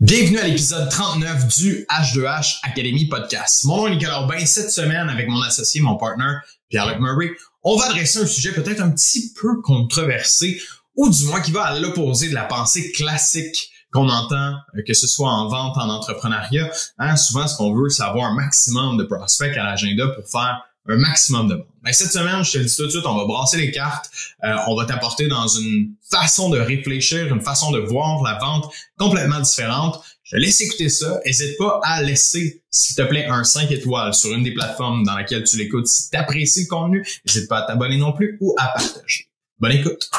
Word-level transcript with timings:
Bienvenue 0.00 0.38
à 0.38 0.46
l'épisode 0.46 0.88
39 0.88 1.48
du 1.58 1.84
H2H 1.90 2.60
Academy 2.62 3.08
Podcast. 3.08 3.64
Mon 3.64 3.78
nom 3.78 3.86
est 3.88 3.96
Nicolas 3.96 4.22
Aubin. 4.22 4.46
Cette 4.46 4.70
semaine, 4.70 5.08
avec 5.08 5.26
mon 5.26 5.42
associé, 5.42 5.80
mon 5.80 5.96
partner, 5.96 6.34
Pierre-Luc 6.68 7.00
Murray, 7.00 7.30
on 7.64 7.76
va 7.76 7.86
adresser 7.86 8.20
un 8.20 8.26
sujet 8.26 8.52
peut-être 8.52 8.80
un 8.80 8.90
petit 8.90 9.32
peu 9.32 9.60
controversé, 9.60 10.62
ou 10.94 11.10
du 11.10 11.24
moins 11.24 11.40
qui 11.40 11.50
va 11.50 11.64
à 11.64 11.80
l'opposé 11.80 12.28
de 12.28 12.34
la 12.34 12.44
pensée 12.44 12.92
classique 12.92 13.72
qu'on 13.92 14.08
entend, 14.08 14.54
euh, 14.76 14.82
que 14.86 14.94
ce 14.94 15.08
soit 15.08 15.32
en 15.32 15.48
vente, 15.48 15.76
en 15.76 15.88
entrepreneuriat. 15.88 16.70
Hein, 16.98 17.16
souvent, 17.16 17.48
ce 17.48 17.56
qu'on 17.56 17.74
veut, 17.74 17.88
c'est 17.88 18.04
avoir 18.04 18.30
un 18.30 18.34
maximum 18.34 18.98
de 18.98 19.02
prospects 19.02 19.56
à 19.56 19.64
l'agenda 19.64 20.06
pour 20.06 20.30
faire 20.30 20.62
un 20.88 20.96
maximum 20.96 21.48
de 21.48 21.54
ventes. 21.54 21.66
Ben, 21.82 21.92
cette 21.92 22.12
semaine, 22.12 22.44
je 22.44 22.52
te 22.52 22.58
le 22.58 22.64
dis 22.64 22.76
tout 22.76 22.86
de 22.86 22.90
suite, 22.90 23.06
on 23.06 23.16
va 23.16 23.24
brasser 23.24 23.58
les 23.58 23.70
cartes. 23.70 24.10
Euh, 24.44 24.54
on 24.66 24.76
va 24.76 24.86
t'apporter 24.86 25.28
dans 25.28 25.46
une 25.46 25.94
façon 26.10 26.48
de 26.48 26.58
réfléchir, 26.58 27.32
une 27.32 27.42
façon 27.42 27.70
de 27.70 27.78
voir 27.78 28.22
la 28.22 28.38
vente 28.38 28.72
complètement 28.98 29.40
différente. 29.40 30.02
Je 30.24 30.36
laisse 30.36 30.60
écouter 30.60 30.88
ça. 30.88 31.20
N'hésite 31.24 31.56
pas 31.58 31.80
à 31.84 32.02
laisser, 32.02 32.62
s'il 32.70 32.96
te 32.96 33.02
plaît, 33.02 33.26
un 33.26 33.44
5 33.44 33.70
étoiles 33.70 34.14
sur 34.14 34.32
une 34.32 34.42
des 34.42 34.52
plateformes 34.52 35.04
dans 35.04 35.14
laquelle 35.14 35.44
tu 35.44 35.56
l'écoutes. 35.56 35.86
Si 35.86 36.10
tu 36.10 36.16
apprécies 36.16 36.62
le 36.64 36.68
contenu, 36.68 37.06
n'hésite 37.26 37.48
pas 37.48 37.58
à 37.58 37.62
t'abonner 37.62 37.96
non 37.96 38.12
plus 38.12 38.36
ou 38.40 38.54
à 38.58 38.68
partager. 38.68 39.28
Bonne 39.58 39.72
écoute. 39.72 40.10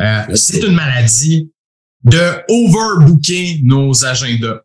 Euh, 0.00 0.34
c'est 0.34 0.62
une 0.62 0.74
maladie 0.74 1.50
de 2.04 2.42
overbooker 2.48 3.60
nos 3.62 4.04
agendas. 4.04 4.60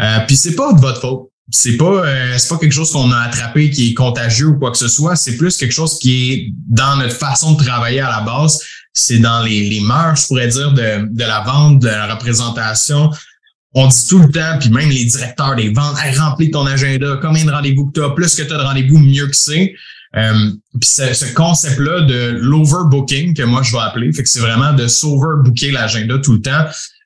Euh, 0.00 0.18
Puis 0.26 0.36
c'est 0.36 0.54
pas 0.54 0.72
de 0.72 0.80
votre 0.80 1.00
faute. 1.00 1.30
C'est 1.52 1.76
pas 1.76 2.06
euh, 2.06 2.38
c'est 2.38 2.48
pas 2.48 2.58
quelque 2.58 2.72
chose 2.72 2.92
qu'on 2.92 3.10
a 3.10 3.18
attrapé 3.22 3.70
qui 3.70 3.90
est 3.90 3.94
contagieux 3.94 4.46
ou 4.46 4.58
quoi 4.58 4.70
que 4.70 4.78
ce 4.78 4.88
soit. 4.88 5.16
C'est 5.16 5.36
plus 5.36 5.56
quelque 5.56 5.72
chose 5.72 5.98
qui 5.98 6.32
est 6.32 6.52
dans 6.68 6.96
notre 6.96 7.16
façon 7.16 7.52
de 7.54 7.64
travailler 7.64 8.00
à 8.00 8.08
la 8.08 8.20
base. 8.20 8.60
C'est 8.92 9.18
dans 9.18 9.42
les, 9.42 9.68
les 9.68 9.80
mœurs, 9.80 10.22
je 10.22 10.26
pourrais 10.28 10.48
dire, 10.48 10.72
de, 10.72 11.08
de 11.12 11.24
la 11.24 11.40
vente, 11.40 11.80
de 11.80 11.88
la 11.88 12.14
représentation. 12.14 13.10
On 13.74 13.86
dit 13.86 14.06
tout 14.08 14.18
le 14.18 14.30
temps, 14.30 14.58
puis 14.58 14.70
même 14.70 14.90
les 14.90 15.04
directeurs 15.04 15.54
des 15.54 15.70
ventes, 15.72 15.96
hey, 16.02 16.16
remplis 16.16 16.50
ton 16.50 16.66
agenda, 16.66 17.18
combien 17.22 17.44
de 17.44 17.50
rendez-vous 17.50 17.86
que 17.86 18.00
tu 18.00 18.04
as, 18.04 18.10
plus 18.10 18.34
que 18.34 18.42
tu 18.42 18.52
as 18.52 18.58
de 18.58 18.62
rendez-vous, 18.62 18.98
mieux 18.98 19.26
que 19.26 19.36
c'est. 19.36 19.74
Euh, 20.16 20.50
puis 20.80 20.88
ce, 20.88 21.14
ce 21.14 21.32
concept-là 21.34 22.00
de 22.02 22.38
l'overbooking 22.40 23.34
que 23.34 23.42
moi 23.42 23.62
je 23.62 23.72
vais 23.72 23.82
appeler, 23.82 24.12
fait 24.12 24.22
que 24.22 24.28
c'est 24.28 24.40
vraiment 24.40 24.72
de 24.72 24.88
s'overbooker 24.88 25.70
l'agenda 25.70 26.18
tout 26.18 26.32
le 26.32 26.42
temps. 26.42 26.64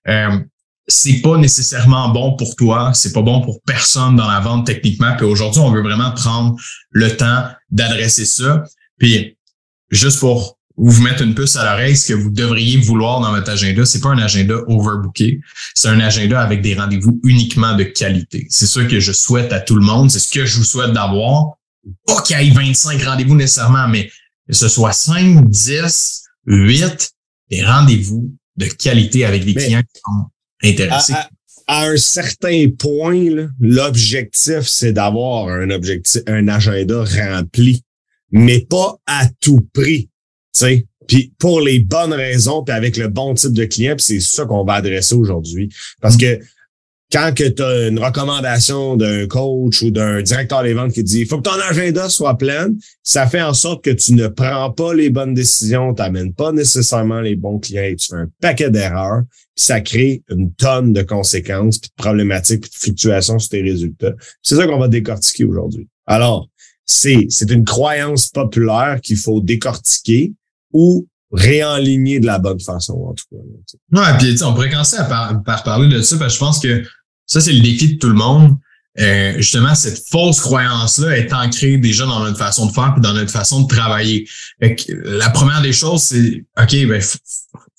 Euh, 0.09 0.39
c'est 0.87 1.21
pas 1.23 1.37
nécessairement 1.39 2.11
bon 2.11 2.37
pour 2.37 2.57
toi, 2.57 2.93
c'est 2.95 3.13
pas 3.13 3.23
bon 3.23 3.41
pour 3.41 3.61
personne 3.67 4.17
dans 4.17 4.29
la 4.29 4.41
vente 4.41 4.67
techniquement. 4.67 5.15
Puis 5.17 5.27
aujourd'hui, 5.27 5.61
on 5.61 5.71
veut 5.71 5.83
vraiment 5.83 6.13
prendre 6.13 6.57
le 6.91 7.17
temps 7.17 7.45
d'adresser 7.71 8.27
ça. 8.27 8.65
Puis 8.99 9.37
juste 9.91 10.21
pour 10.21 10.59
vous 10.77 11.03
mettre 11.03 11.23
une 11.23 11.35
puce 11.35 11.57
à 11.57 11.65
l'oreille, 11.65 11.97
ce 11.97 12.09
que 12.09 12.15
vous 12.15 12.31
devriez 12.31 12.79
vouloir 12.79 13.21
dans 13.21 13.31
votre 13.31 13.51
agenda, 13.51 13.85
c'est 13.85 14.01
pas 14.01 14.11
un 14.11 14.19
agenda 14.19 14.57
overbooké, 14.67 15.41
c'est 15.75 15.89
un 15.89 16.01
agenda 16.01 16.41
avec 16.41 16.63
des 16.63 16.75
rendez-vous 16.75 17.21
uniquement 17.23 17.77
de 17.77 17.85
qualité. 17.85 18.47
C'est 18.51 18.67
ça 18.67 18.85
que 18.85 18.99
je 18.99 19.13
souhaite 19.13 19.53
à 19.53 19.61
tout 19.61 19.77
le 19.77 19.85
monde, 19.85 20.11
c'est 20.11 20.19
ce 20.19 20.33
que 20.33 20.45
je 20.45 20.57
vous 20.57 20.65
souhaite 20.65 20.93
d'avoir 20.93 21.55
pas 22.07 22.23
qu'il 22.23 22.39
y 22.41 22.49
ait 22.49 22.51
25 22.51 23.03
rendez-vous 23.03 23.35
nécessairement, 23.35 23.89
mais 23.89 24.11
que 24.49 24.55
ce 24.55 24.69
soit 24.69 24.93
5, 24.93 25.49
10, 25.49 26.23
8, 26.47 27.11
des 27.51 27.65
rendez-vous 27.65 28.35
de 28.57 28.67
qualité 28.67 29.25
avec 29.25 29.45
des 29.45 29.55
clients 29.55 29.83
qui 29.83 30.01
sont 30.05 30.71
intéressés. 30.71 31.15
À, 31.67 31.87
un 31.87 31.97
certain 31.97 32.67
point, 32.79 33.49
l'objectif, 33.59 34.61
c'est 34.63 34.93
d'avoir 34.93 35.49
un 35.49 35.71
objectif, 35.71 36.21
un 36.27 36.49
agenda 36.49 37.05
rempli, 37.05 37.83
mais 38.31 38.61
pas 38.61 38.97
à 39.07 39.29
tout 39.41 39.67
prix. 39.73 40.11
sais. 40.53 40.87
Puis 41.07 41.33
pour 41.39 41.61
les 41.61 41.81
bonnes 41.81 42.13
raisons, 42.13 42.63
puis 42.63 42.75
avec 42.75 42.97
le 42.97 43.09
bon 43.09 43.35
type 43.35 43.53
de 43.53 43.65
client, 43.65 43.95
c'est 43.99 44.21
ça 44.21 44.45
qu'on 44.47 44.65
va 44.65 44.75
adresser 44.75 45.15
aujourd'hui. 45.15 45.71
Parce 46.01 46.17
que 46.17 46.39
quand 47.13 47.33
que 47.35 47.49
tu 47.49 47.63
as 47.63 47.89
une 47.89 47.99
recommandation 47.99 48.97
d'un 48.97 49.27
coach 49.27 49.83
ou 49.83 49.91
d'un 49.91 50.23
directeur 50.23 50.63
des 50.63 50.75
ventes 50.75 50.93
qui 50.93 51.05
dit 51.05 51.21
il 51.21 51.27
faut 51.27 51.39
que 51.39 51.49
ton 51.49 51.61
agenda 51.69 52.09
soit 52.09 52.37
plein, 52.37 52.69
ça 53.03 53.27
fait 53.27 53.43
en 53.43 53.55
sorte 53.55 53.85
que 53.85 53.91
tu 53.91 54.15
ne 54.15 54.27
prends 54.27 54.73
pas 54.73 54.95
les 54.95 55.11
bonnes 55.11 55.35
décisions, 55.35 55.95
tu 55.95 56.03
n'amènes 56.03 56.35
pas 56.35 56.53
nécessairement 56.53 57.21
les 57.21 57.37
bons 57.37 57.59
clients 57.59 57.85
et 57.85 57.97
tu 57.97 58.09
fais 58.09 58.17
un 58.17 58.29
paquet 58.41 58.71
d'erreurs, 58.71 59.23
puis 59.55 59.65
ça 59.65 59.81
crée 59.81 60.23
une 60.29 60.53
tonne 60.55 60.93
de 60.93 61.03
conséquences, 61.03 61.79
puis 61.79 61.91
de 61.91 62.03
problématiques, 62.03 62.63
puis 62.63 62.71
de 62.71 62.77
fluctuations 62.77 63.39
sur 63.39 63.51
tes 63.51 63.63
résultats. 63.63 64.15
C'est 64.43 64.57
ça 64.57 64.67
qu'on 64.67 64.79
va 64.79 64.89
décortiquer 64.89 65.45
aujourd'hui. 65.45 65.89
Alors, 66.07 66.49
c'est 66.85 67.27
c'est 67.31 67.51
une 67.51 67.65
croyance 67.65 68.29
populaire 68.29 69.01
qu'il 69.03 69.17
faut 69.17 69.41
décortiquer 69.41 70.33
ou 70.73 71.07
réaligner 71.35 72.21
de 72.21 72.27
la 72.27 72.39
bonne 72.39 72.61
façon, 72.61 72.93
en 72.93 73.15
tout 73.15 73.25
cas. 73.31 74.01
Ouais, 74.01 74.19
puis 74.19 74.37
on 74.43 74.55
pourrait 74.55 74.71
commencer 74.71 74.97
à 74.97 75.05
par, 75.05 75.63
parler 75.65 75.89
de 75.89 76.01
ça, 76.01 76.17
parce 76.17 76.33
que 76.33 76.35
je 76.35 76.45
pense 76.45 76.61
que 76.61 76.85
ça, 77.27 77.41
c'est 77.41 77.53
le 77.53 77.61
défi 77.61 77.95
de 77.95 77.99
tout 77.99 78.09
le 78.09 78.15
monde. 78.15 78.57
Euh, 79.01 79.35
justement, 79.39 79.75
cette 79.75 80.09
fausse 80.09 80.41
croyance-là 80.41 81.19
est 81.19 81.33
ancrée 81.33 81.79
déjà 81.79 82.07
dans 82.07 82.21
notre 82.21 82.39
façon 82.39 82.67
de 82.67 82.73
faire 82.73 82.95
et 82.97 83.01
dans 83.01 83.13
notre 83.13 83.33
façon 83.33 83.63
de 83.63 83.67
travailler. 83.67 84.29
Fait 84.61 84.77
que 84.77 84.93
la 84.93 85.31
première 85.31 85.63
des 85.63 85.73
choses, 85.73 86.03
c'est 86.03 86.45
OK, 86.61 86.87
ben, 86.87 87.03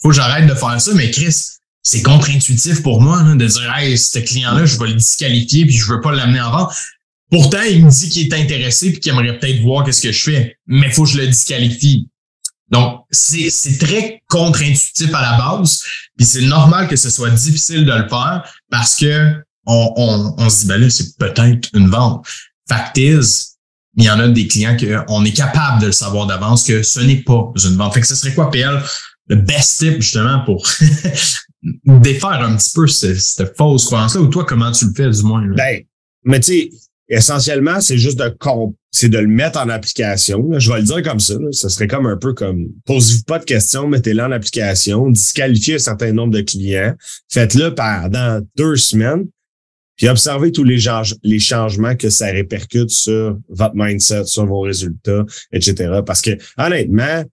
faut 0.02 0.10
que 0.10 0.16
j'arrête 0.16 0.48
de 0.48 0.54
faire 0.54 0.80
ça, 0.82 0.92
mais 0.94 1.10
Chris, 1.12 1.34
c'est 1.82 2.02
contre-intuitif 2.02 2.82
pour 2.82 3.02
moi 3.02 3.22
de 3.22 3.46
dire 3.46 3.74
Hey, 3.78 3.98
ce 3.98 4.20
client-là, 4.20 4.66
je 4.66 4.78
vais 4.78 4.88
le 4.88 4.96
disqualifier 4.96 5.66
puis 5.66 5.76
je 5.76 5.86
veux 5.86 6.02
pas 6.02 6.12
l'amener 6.12 6.42
en 6.42 6.52
vente. 6.52 6.74
Pourtant, 7.32 7.62
il 7.62 7.86
me 7.86 7.90
dit 7.90 8.10
qu'il 8.10 8.28
est 8.28 8.34
intéressé 8.34 8.92
puis 8.92 9.00
qu'il 9.00 9.12
aimerait 9.14 9.40
peut-être 9.40 9.62
voir 9.62 9.86
qu'est-ce 9.86 10.02
que 10.02 10.12
je 10.12 10.24
fais, 10.24 10.58
mais 10.68 10.90
faut 10.92 11.04
que 11.04 11.10
je 11.10 11.18
le 11.18 11.28
disqualifie. 11.28 12.10
Donc, 12.70 13.02
c'est, 13.12 13.78
très 13.80 14.24
contre-intuitif 14.28 15.14
à 15.14 15.22
la 15.22 15.38
base, 15.38 15.84
puis 16.18 16.26
c'est 16.26 16.42
normal 16.42 16.88
que 16.88 16.96
ce 16.96 17.10
soit 17.10 17.30
difficile 17.30 17.86
de 17.86 17.92
le 17.92 18.08
faire 18.08 18.44
parce 18.70 18.96
que 18.96 19.36
on, 19.68 20.50
se 20.50 20.62
dit, 20.62 20.68
ben 20.68 20.82
là, 20.82 20.90
c'est 20.90 21.18
peut-être 21.18 21.70
une 21.74 21.90
vente. 21.90 22.26
Fact 22.68 22.98
is, 22.98 23.56
il 23.98 24.04
y 24.04 24.10
en 24.10 24.20
a 24.20 24.28
des 24.28 24.48
clients 24.48 24.78
qu'on 24.78 25.26
est 25.26 25.34
capable 25.34 25.82
de 25.82 25.88
le 25.88 25.92
savoir 25.92 26.28
d'avance 26.28 26.64
que 26.64 26.84
ce 26.84 27.00
n'est 27.00 27.24
pas 27.24 27.52
une 27.64 27.76
vente. 27.76 27.94
Fait 27.94 28.02
que 28.02 28.08
ce 28.08 28.16
serait 28.16 28.34
quoi, 28.34 28.52
PL, 28.52 28.82
le 29.28 29.36
best 29.38 29.80
tip 29.80 30.02
justement 30.02 30.44
pour 30.46 30.68
défaire 31.86 32.42
un 32.42 32.56
petit 32.56 32.72
peu 32.74 32.88
cette, 32.88 33.56
fausse 33.58 33.86
croyance-là, 33.86 34.22
ou 34.22 34.28
toi, 34.28 34.46
comment 34.46 34.72
tu 34.72 34.86
le 34.86 34.94
fais 34.94 35.10
du 35.10 35.24
moins? 35.24 35.46
Ben, 35.56 35.82
mais 36.24 36.40
tu 36.40 36.46
sais, 36.46 36.70
essentiellement, 37.10 37.82
c'est 37.82 37.98
juste 37.98 38.20
de 38.20 38.36
c'est 38.92 39.10
de 39.10 39.18
le 39.18 39.28
mettre 39.28 39.60
en 39.60 39.70
application. 39.70 40.48
Je 40.58 40.72
vais 40.72 40.80
le 40.80 40.86
dire 40.86 41.04
comme 41.04 41.20
ça. 41.20 41.34
Ce 41.52 41.68
serait 41.68 41.88
comme 41.88 42.06
un 42.06 42.18
peu 42.18 42.34
comme 42.34 42.68
posez-vous 42.86 43.24
pas 43.24 43.40
de 43.40 43.46
questions, 43.46 43.88
mettez-le 43.88 44.24
en 44.24 44.32
application, 44.32 45.10
disqualifiez 45.10 45.76
un 45.76 45.80
certain 45.80 46.14
nombre 46.14 46.34
de 46.34 46.42
clients, 46.42 46.96
faites-le 47.30 47.76
pendant 47.76 48.40
deux 48.56 48.78
semaines, 48.78 49.26
puis 49.98 50.10
observez 50.10 50.52
tous 50.52 50.64
les, 50.64 50.80
les 51.24 51.40
changements 51.40 51.96
que 51.96 52.10
ça 52.10 52.28
répercute 52.28 52.90
sur 52.90 53.38
votre 53.50 53.76
mindset, 53.76 54.26
sur 54.26 54.46
vos 54.46 54.62
résultats, 54.62 55.24
etc. 55.52 56.02
Parce 56.06 56.22
que 56.22 56.32
honnêtement, 56.58 57.24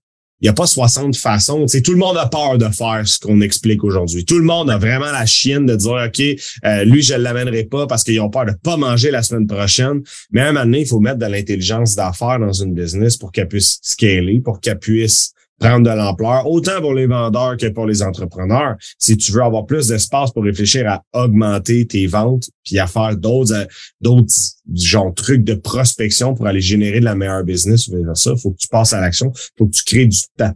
il 0.43 0.47
n'y 0.47 0.49
a 0.49 0.55
pas 0.55 0.67
60 0.67 1.15
façons. 1.15 1.67
Tu 1.67 1.81
tout 1.83 1.93
le 1.93 1.99
monde 1.99 2.17
a 2.17 2.27
peur 2.27 2.59
de 2.59 2.69
faire 2.69 3.03
ce 3.07 3.21
qu'on 3.21 3.41
explique 3.41 3.85
aujourd'hui. 3.85 4.25
Tout 4.25 4.39
le 4.39 4.45
monde 4.45 4.71
a 4.71 4.77
vraiment 4.77 5.13
la 5.13 5.25
chienne 5.25 5.67
de 5.67 5.77
dire, 5.77 6.05
OK, 6.05 6.21
euh, 6.65 6.85
lui, 6.85 7.01
je 7.01 7.15
ne 7.15 7.19
l'amènerai 7.19 7.63
pas 7.63 7.87
parce 7.87 8.03
qu'ils 8.03 8.21
ont 8.21 8.29
peur 8.29 8.47
de 8.47 8.53
pas 8.61 8.77
manger 8.77 9.13
la 9.13 9.23
semaine 9.23 9.47
prochaine. 9.47 10.03
Mais 10.33 10.41
à 10.41 10.49
un 10.49 10.53
moment 10.53 10.65
donné, 10.65 10.81
il 10.81 10.87
faut 10.87 10.99
mettre 10.99 11.19
de 11.19 11.27
l'intelligence 11.27 11.95
d'affaires 11.95 12.41
dans 12.41 12.53
une 12.53 12.75
business 12.75 13.17
pour 13.17 13.31
qu'elle 13.31 13.47
puisse 13.47 13.79
scaler, 13.83 14.41
pour 14.41 14.61
qu'elle 14.61 14.81
puisse 14.81 15.33
prendre 15.59 15.89
de 15.89 15.97
l'ampleur, 15.97 16.47
autant 16.49 16.81
pour 16.81 16.95
les 16.95 17.07
vendeurs 17.07 17.57
que 17.57 17.67
pour 17.69 17.87
les 17.87 18.03
entrepreneurs. 18.03 18.77
Si 18.99 19.17
tu 19.17 19.33
veux 19.33 19.43
avoir 19.43 19.67
plus 19.67 19.89
d'espace 19.89 20.33
pour 20.33 20.45
réfléchir 20.45 20.89
à 20.89 21.03
augmenter 21.13 21.87
tes 21.87 22.07
ventes, 22.07 22.51
puis 22.65 22.79
à 22.79 22.87
faire 22.87 23.17
d'autres 23.17 23.55
euh, 23.55 23.65
d'autres 24.01 24.33
genre 24.75 25.15
trucs 25.15 25.45
de 25.45 25.55
prospection 25.55 26.35
pour 26.35 26.47
aller 26.47 26.61
générer 26.61 27.01
de 27.01 27.05
la 27.05 27.15
meilleure 27.15 27.45
business, 27.45 27.91
ça, 28.15 28.37
faut 28.37 28.51
que 28.51 28.59
tu 28.59 28.69
passes 28.69 28.93
à 28.93 29.01
l'action, 29.01 29.33
faut 29.57 29.67
que 29.67 29.73
tu 29.73 29.85
crées 29.85 30.07
du 30.07 30.19
temps. 30.37 30.53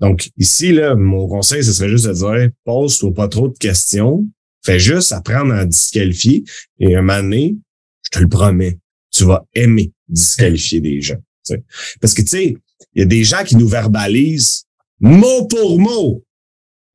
Donc 0.00 0.30
ici, 0.36 0.72
là, 0.72 0.94
mon 0.94 1.26
conseil, 1.26 1.64
ce 1.64 1.72
serait 1.72 1.88
juste 1.88 2.06
de 2.06 2.12
dire, 2.12 2.50
pose-toi 2.64 3.12
pas 3.12 3.28
trop 3.28 3.48
de 3.48 3.58
questions, 3.58 4.24
fais 4.64 4.78
juste 4.78 5.12
apprendre 5.12 5.52
à 5.52 5.64
disqualifier, 5.64 6.44
et 6.78 6.94
un 6.94 7.02
moment 7.02 7.20
donné, 7.20 7.56
je 8.02 8.10
te 8.10 8.18
le 8.20 8.28
promets, 8.28 8.78
tu 9.10 9.24
vas 9.24 9.44
aimer 9.54 9.92
disqualifier 10.08 10.80
des 10.80 11.00
gens. 11.00 11.18
Parce 12.00 12.14
que 12.14 12.22
tu 12.22 12.28
sais, 12.28 12.56
il 12.94 13.00
y 13.00 13.02
a 13.02 13.06
des 13.06 13.24
gens 13.24 13.44
qui 13.44 13.56
nous 13.56 13.68
verbalisent 13.68 14.64
mot 15.00 15.46
pour 15.46 15.78
mot. 15.78 16.24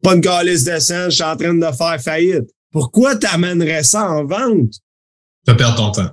Pas 0.02 0.16
une 0.16 0.22
calice 0.22 0.64
de 0.66 0.80
sang, 0.80 1.06
je 1.06 1.16
suis 1.16 1.24
en 1.24 1.38
train 1.38 1.54
de 1.54 1.72
faire 1.76 2.02
faillite. 2.02 2.50
Pourquoi 2.72 3.16
t'amènerais 3.16 3.84
ça 3.84 4.10
en 4.10 4.26
vente? 4.26 4.74
Tu 5.48 5.56
perds 5.56 5.76
ton 5.76 5.92
temps. 5.92 6.10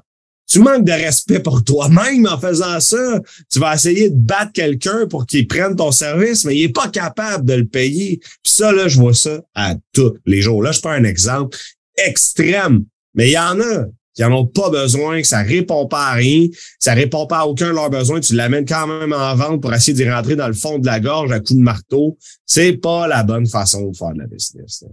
Tu 0.46 0.58
manques 0.58 0.84
de 0.84 0.92
respect 0.92 1.38
pour 1.38 1.62
toi-même 1.62 2.26
en 2.26 2.38
faisant 2.38 2.80
ça. 2.80 3.20
Tu 3.50 3.60
vas 3.60 3.74
essayer 3.74 4.10
de 4.10 4.16
battre 4.16 4.52
quelqu'un 4.52 5.06
pour 5.08 5.26
qu'il 5.26 5.46
prenne 5.46 5.76
ton 5.76 5.92
service, 5.92 6.44
mais 6.44 6.56
il 6.56 6.64
est 6.64 6.74
pas 6.74 6.88
capable 6.88 7.44
de 7.44 7.54
le 7.54 7.66
payer. 7.66 8.18
Puis 8.18 8.52
ça, 8.52 8.72
là, 8.72 8.88
je 8.88 8.98
vois 8.98 9.14
ça 9.14 9.40
à 9.54 9.76
tous 9.92 10.14
les 10.26 10.42
jours. 10.42 10.62
Là, 10.62 10.72
je 10.72 10.80
prends 10.80 10.90
un 10.90 11.04
exemple 11.04 11.56
extrême, 11.96 12.84
mais 13.14 13.28
il 13.28 13.32
y 13.32 13.38
en 13.38 13.60
a. 13.60 13.86
qui 14.14 14.24
en 14.24 14.32
ont 14.32 14.46
pas 14.46 14.70
besoin, 14.70 15.20
que 15.20 15.26
ça 15.26 15.42
répond 15.42 15.86
pas 15.86 16.08
à 16.08 16.12
rien, 16.12 16.48
ça 16.78 16.94
répond 16.94 17.26
pas 17.26 17.40
à 17.40 17.44
aucun 17.46 17.68
de 17.68 17.74
leurs 17.74 17.90
besoins, 17.90 18.20
tu 18.20 18.34
l'amènes 18.34 18.66
quand 18.66 18.86
même 18.86 19.12
en 19.12 19.34
vente 19.34 19.62
pour 19.62 19.72
essayer 19.72 19.92
d'y 19.92 20.08
rentrer 20.08 20.36
dans 20.36 20.48
le 20.48 20.54
fond 20.54 20.78
de 20.78 20.86
la 20.86 21.00
gorge 21.00 21.30
à 21.32 21.40
coup 21.40 21.54
de 21.54 21.62
marteau, 21.62 22.18
c'est 22.46 22.74
pas 22.74 23.06
la 23.06 23.22
bonne 23.22 23.46
façon 23.46 23.88
de 23.88 23.96
faire 23.96 24.12
de 24.12 24.18
la 24.18 24.26
business. 24.26 24.84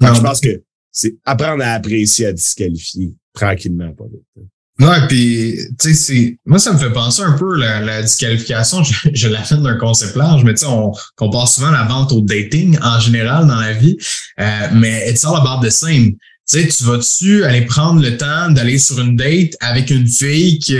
je 0.00 0.20
pense 0.20 0.40
que 0.40 0.62
c'est 0.92 1.16
apprendre 1.24 1.62
à 1.62 1.72
apprécier, 1.72 2.26
à 2.26 2.32
disqualifier 2.32 3.14
tranquillement, 3.32 3.92
pas 3.92 4.04
vite. 4.04 4.48
Ouais, 4.80 5.06
puis 5.08 5.58
tu 5.78 5.88
sais, 5.88 5.94
c'est 5.94 6.38
moi 6.46 6.58
ça 6.58 6.72
me 6.72 6.78
fait 6.78 6.90
penser 6.90 7.20
un 7.20 7.36
peu 7.36 7.54
la, 7.54 7.80
la 7.80 8.02
disqualification. 8.02 8.82
Je, 8.84 9.10
je 9.12 9.28
la 9.28 9.42
d'un 9.42 9.76
concept 9.76 10.16
large, 10.16 10.42
mais 10.42 10.54
tu 10.54 10.60
sais, 10.60 10.66
on 10.66 10.92
compare 11.16 11.48
souvent 11.48 11.70
la 11.70 11.84
vente 11.84 12.12
au 12.12 12.22
dating 12.22 12.78
en 12.80 12.98
général 12.98 13.46
dans 13.46 13.60
la 13.60 13.74
vie, 13.74 13.98
euh, 14.40 14.68
mais 14.72 15.10
it's 15.10 15.24
all 15.24 15.36
about 15.36 15.64
the 15.66 15.70
same. 15.70 16.16
Tu 16.50 16.60
sais, 16.60 16.68
tu 16.68 16.84
vas-tu 16.84 17.44
aller 17.44 17.64
prendre 17.64 18.02
le 18.02 18.16
temps 18.16 18.50
d'aller 18.50 18.78
sur 18.78 18.98
une 18.98 19.14
date 19.14 19.54
avec 19.60 19.90
une 19.90 20.08
fille 20.08 20.58
qui, 20.58 20.76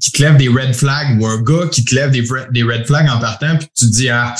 qui 0.00 0.12
te 0.12 0.22
lève 0.22 0.36
des 0.36 0.48
red 0.48 0.74
flags 0.74 1.20
ou 1.20 1.26
un 1.26 1.42
gars 1.42 1.68
qui 1.70 1.84
te 1.84 1.94
lève 1.94 2.10
des, 2.10 2.24
des 2.52 2.62
red 2.62 2.86
flags 2.86 3.08
en 3.08 3.18
partant, 3.18 3.56
puis 3.58 3.68
tu 3.76 3.86
te 3.86 3.90
dis 3.90 4.08
ah 4.08 4.34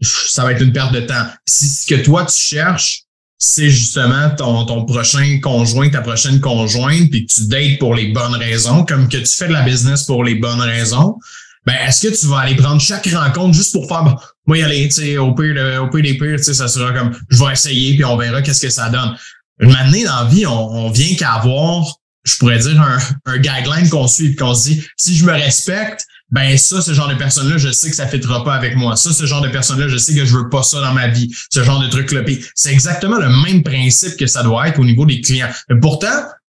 ça 0.00 0.44
va 0.44 0.52
être 0.52 0.62
une 0.62 0.72
perte 0.72 0.92
de 0.92 1.00
temps. 1.00 1.26
Si 1.46 1.68
ce 1.68 1.86
que 1.86 2.02
toi 2.02 2.24
tu 2.24 2.36
cherches 2.36 3.04
c'est 3.38 3.70
justement 3.70 4.30
ton, 4.36 4.66
ton 4.66 4.84
prochain 4.84 5.38
conjoint, 5.40 5.88
ta 5.88 6.00
prochaine 6.00 6.40
conjointe, 6.40 7.08
puis 7.10 7.24
que 7.24 7.32
tu 7.32 7.46
dates 7.46 7.78
pour 7.78 7.94
les 7.94 8.08
bonnes 8.08 8.34
raisons, 8.34 8.84
comme 8.84 9.08
que 9.08 9.16
tu 9.16 9.32
fais 9.32 9.46
de 9.46 9.52
la 9.52 9.62
business 9.62 10.02
pour 10.02 10.24
les 10.24 10.34
bonnes 10.34 10.60
raisons, 10.60 11.16
ben 11.64 11.76
est-ce 11.86 12.08
que 12.08 12.20
tu 12.20 12.26
vas 12.26 12.38
aller 12.38 12.56
prendre 12.56 12.80
chaque 12.80 13.06
rencontre 13.06 13.54
juste 13.54 13.72
pour 13.72 13.86
faire 13.86 14.02
bon, 14.02 14.16
moi 14.46 14.58
y 14.58 14.62
aller, 14.62 14.88
tu 14.88 15.02
sais, 15.02 15.18
au 15.18 15.34
pire, 15.34 15.54
au 15.82 15.88
pire 15.88 16.02
des 16.02 16.18
pires, 16.18 16.38
tu 16.38 16.44
sais, 16.44 16.54
ça 16.54 16.66
sera 16.66 16.92
comme 16.92 17.16
je 17.28 17.44
vais 17.44 17.52
essayer 17.52 17.94
puis 17.94 18.04
on 18.04 18.16
verra 18.16 18.42
qu'est-ce 18.42 18.60
que 18.60 18.70
ça 18.70 18.88
donne. 18.88 19.14
Une 19.60 19.74
année 19.74 20.04
dans 20.04 20.22
la 20.22 20.28
vie, 20.28 20.46
on, 20.46 20.70
on 20.70 20.90
vient 20.90 21.14
qu'à 21.16 21.32
avoir, 21.32 21.84
je 22.24 22.36
pourrais 22.36 22.58
dire, 22.58 22.80
un, 22.80 22.98
un 23.26 23.38
guideline 23.38 23.88
qu'on 23.88 24.06
suit 24.06 24.34
qu'on 24.36 24.54
se 24.54 24.68
dit 24.68 24.84
si 24.96 25.16
je 25.16 25.24
me 25.24 25.32
respecte, 25.32 26.06
ben 26.30 26.58
ça, 26.58 26.82
ce 26.82 26.92
genre 26.92 27.08
de 27.08 27.14
personne-là, 27.14 27.56
je 27.56 27.70
sais 27.70 27.88
que 27.88 27.96
ça 27.96 28.06
fêtera 28.06 28.44
pas 28.44 28.54
avec 28.54 28.76
moi. 28.76 28.96
Ça, 28.96 29.12
ce 29.12 29.24
genre 29.24 29.40
de 29.40 29.48
personne-là, 29.48 29.88
je 29.88 29.96
sais 29.96 30.14
que 30.14 30.24
je 30.24 30.36
veux 30.36 30.48
pas 30.50 30.62
ça 30.62 30.80
dans 30.80 30.92
ma 30.92 31.08
vie. 31.08 31.34
Ce 31.50 31.62
genre 31.62 31.80
de 31.80 31.88
truc-là. 31.88 32.20
c'est 32.54 32.72
exactement 32.72 33.16
le 33.16 33.30
même 33.30 33.62
principe 33.62 34.16
que 34.16 34.26
ça 34.26 34.42
doit 34.42 34.68
être 34.68 34.78
au 34.78 34.84
niveau 34.84 35.06
des 35.06 35.20
clients. 35.22 35.48
Mais 35.70 35.80
pourtant, 35.80 36.06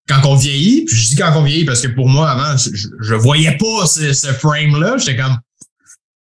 quand 0.08 0.26
on 0.26 0.36
vieillit, 0.36 0.86
puis 0.86 0.98
je 0.98 1.08
dis 1.10 1.16
quand 1.16 1.32
on 1.36 1.44
vieillit 1.44 1.66
parce 1.66 1.82
que 1.82 1.88
pour 1.88 2.10
moi, 2.10 2.30
avant, 2.30 2.58
je, 2.58 2.88
je 3.00 3.16
voyais 3.16 3.56
pas 3.58 3.86
ce, 3.86 4.12
ce 4.12 4.28
frame-là. 4.34 4.98
J'étais 4.98 5.16
comme 5.16 5.38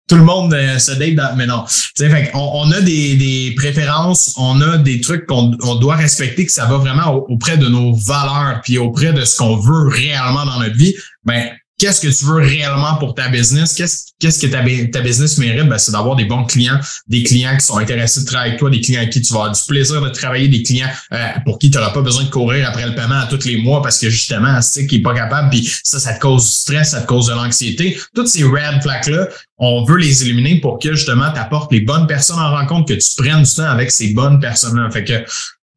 tout 0.08 0.16
le 0.16 0.22
monde 0.22 0.54
euh, 0.54 0.78
se 0.78 0.92
date 0.92 1.14
dans, 1.14 1.34
mais 1.36 1.46
non. 1.46 1.64
fait 1.66 2.30
on, 2.34 2.70
a 2.70 2.80
des, 2.80 3.16
des, 3.16 3.54
préférences, 3.56 4.34
on 4.36 4.60
a 4.60 4.78
des 4.78 5.00
trucs 5.00 5.26
qu'on 5.26 5.56
on 5.62 5.74
doit 5.76 5.96
respecter, 5.96 6.46
que 6.46 6.52
ça 6.52 6.66
va 6.66 6.78
vraiment 6.78 7.14
auprès 7.28 7.56
de 7.56 7.66
nos 7.66 7.94
valeurs, 7.94 8.60
puis 8.62 8.78
auprès 8.78 9.12
de 9.12 9.24
ce 9.24 9.36
qu'on 9.36 9.56
veut 9.56 9.88
réellement 9.88 10.44
dans 10.46 10.60
notre 10.60 10.76
vie. 10.76 10.94
Ben, 11.24 11.50
qu'est-ce 11.78 12.00
que 12.00 12.08
tu 12.08 12.24
veux 12.24 12.42
réellement 12.42 12.96
pour 12.96 13.14
ta 13.14 13.28
business, 13.28 13.74
qu'est-ce 13.74 14.38
que 14.40 14.46
ta, 14.46 15.00
business 15.00 15.38
mérite, 15.38 15.68
ben, 15.68 15.78
c'est 15.78 15.92
d'avoir 15.92 16.16
des 16.16 16.24
bons 16.24 16.44
clients, 16.44 16.78
des 17.06 17.22
clients 17.22 17.56
qui 17.56 17.66
sont 17.66 17.78
intéressés 17.78 18.20
de 18.20 18.26
travailler 18.26 18.50
avec 18.50 18.60
toi, 18.60 18.70
des 18.70 18.80
clients 18.80 19.00
avec 19.00 19.12
qui 19.12 19.20
tu 19.20 19.32
vas 19.32 19.40
avoir 19.40 19.54
du 19.54 19.62
plaisir 19.66 20.00
de 20.00 20.08
travailler, 20.08 20.48
des 20.48 20.62
clients 20.62 20.88
euh, 21.12 21.28
pour 21.44 21.58
qui 21.58 21.70
tu 21.70 21.78
n'auras 21.78 21.92
pas 21.92 22.00
besoin 22.00 22.24
de 22.24 22.30
courir 22.30 22.68
après 22.68 22.86
le 22.86 22.94
paiement 22.94 23.18
à 23.18 23.26
tous 23.26 23.44
les 23.44 23.58
mois 23.58 23.82
parce 23.82 23.98
que 23.98 24.08
justement, 24.08 24.60
c'est 24.62 24.86
qui 24.86 24.96
est 24.96 25.02
pas 25.02 25.14
capable, 25.14 25.50
puis 25.50 25.70
ça, 25.82 25.98
ça 25.98 26.14
te 26.14 26.20
cause 26.20 26.44
du 26.44 26.50
stress, 26.50 26.90
ça 26.90 27.02
te 27.02 27.06
cause 27.06 27.26
de 27.26 27.32
l'anxiété. 27.32 27.98
Toutes 28.14 28.28
ces 28.28 28.44
red 28.44 28.82
flags-là, 28.82 29.28
on 29.58 29.84
veut 29.84 29.96
les 29.96 30.22
éliminer 30.22 30.60
pour 30.60 30.78
que 30.78 30.94
justement 30.94 31.30
tu 31.32 31.38
apportes 31.38 31.72
les 31.72 31.80
bonnes 31.80 32.06
personnes 32.06 32.38
en 32.38 32.50
rencontre, 32.50 32.94
que 32.94 32.98
tu 32.98 33.22
prennes 33.22 33.42
du 33.42 33.54
temps 33.54 33.68
avec 33.68 33.90
ces 33.90 34.08
bonnes 34.08 34.40
personnes-là. 34.40 34.90
Fait 34.90 35.04
que 35.04 35.24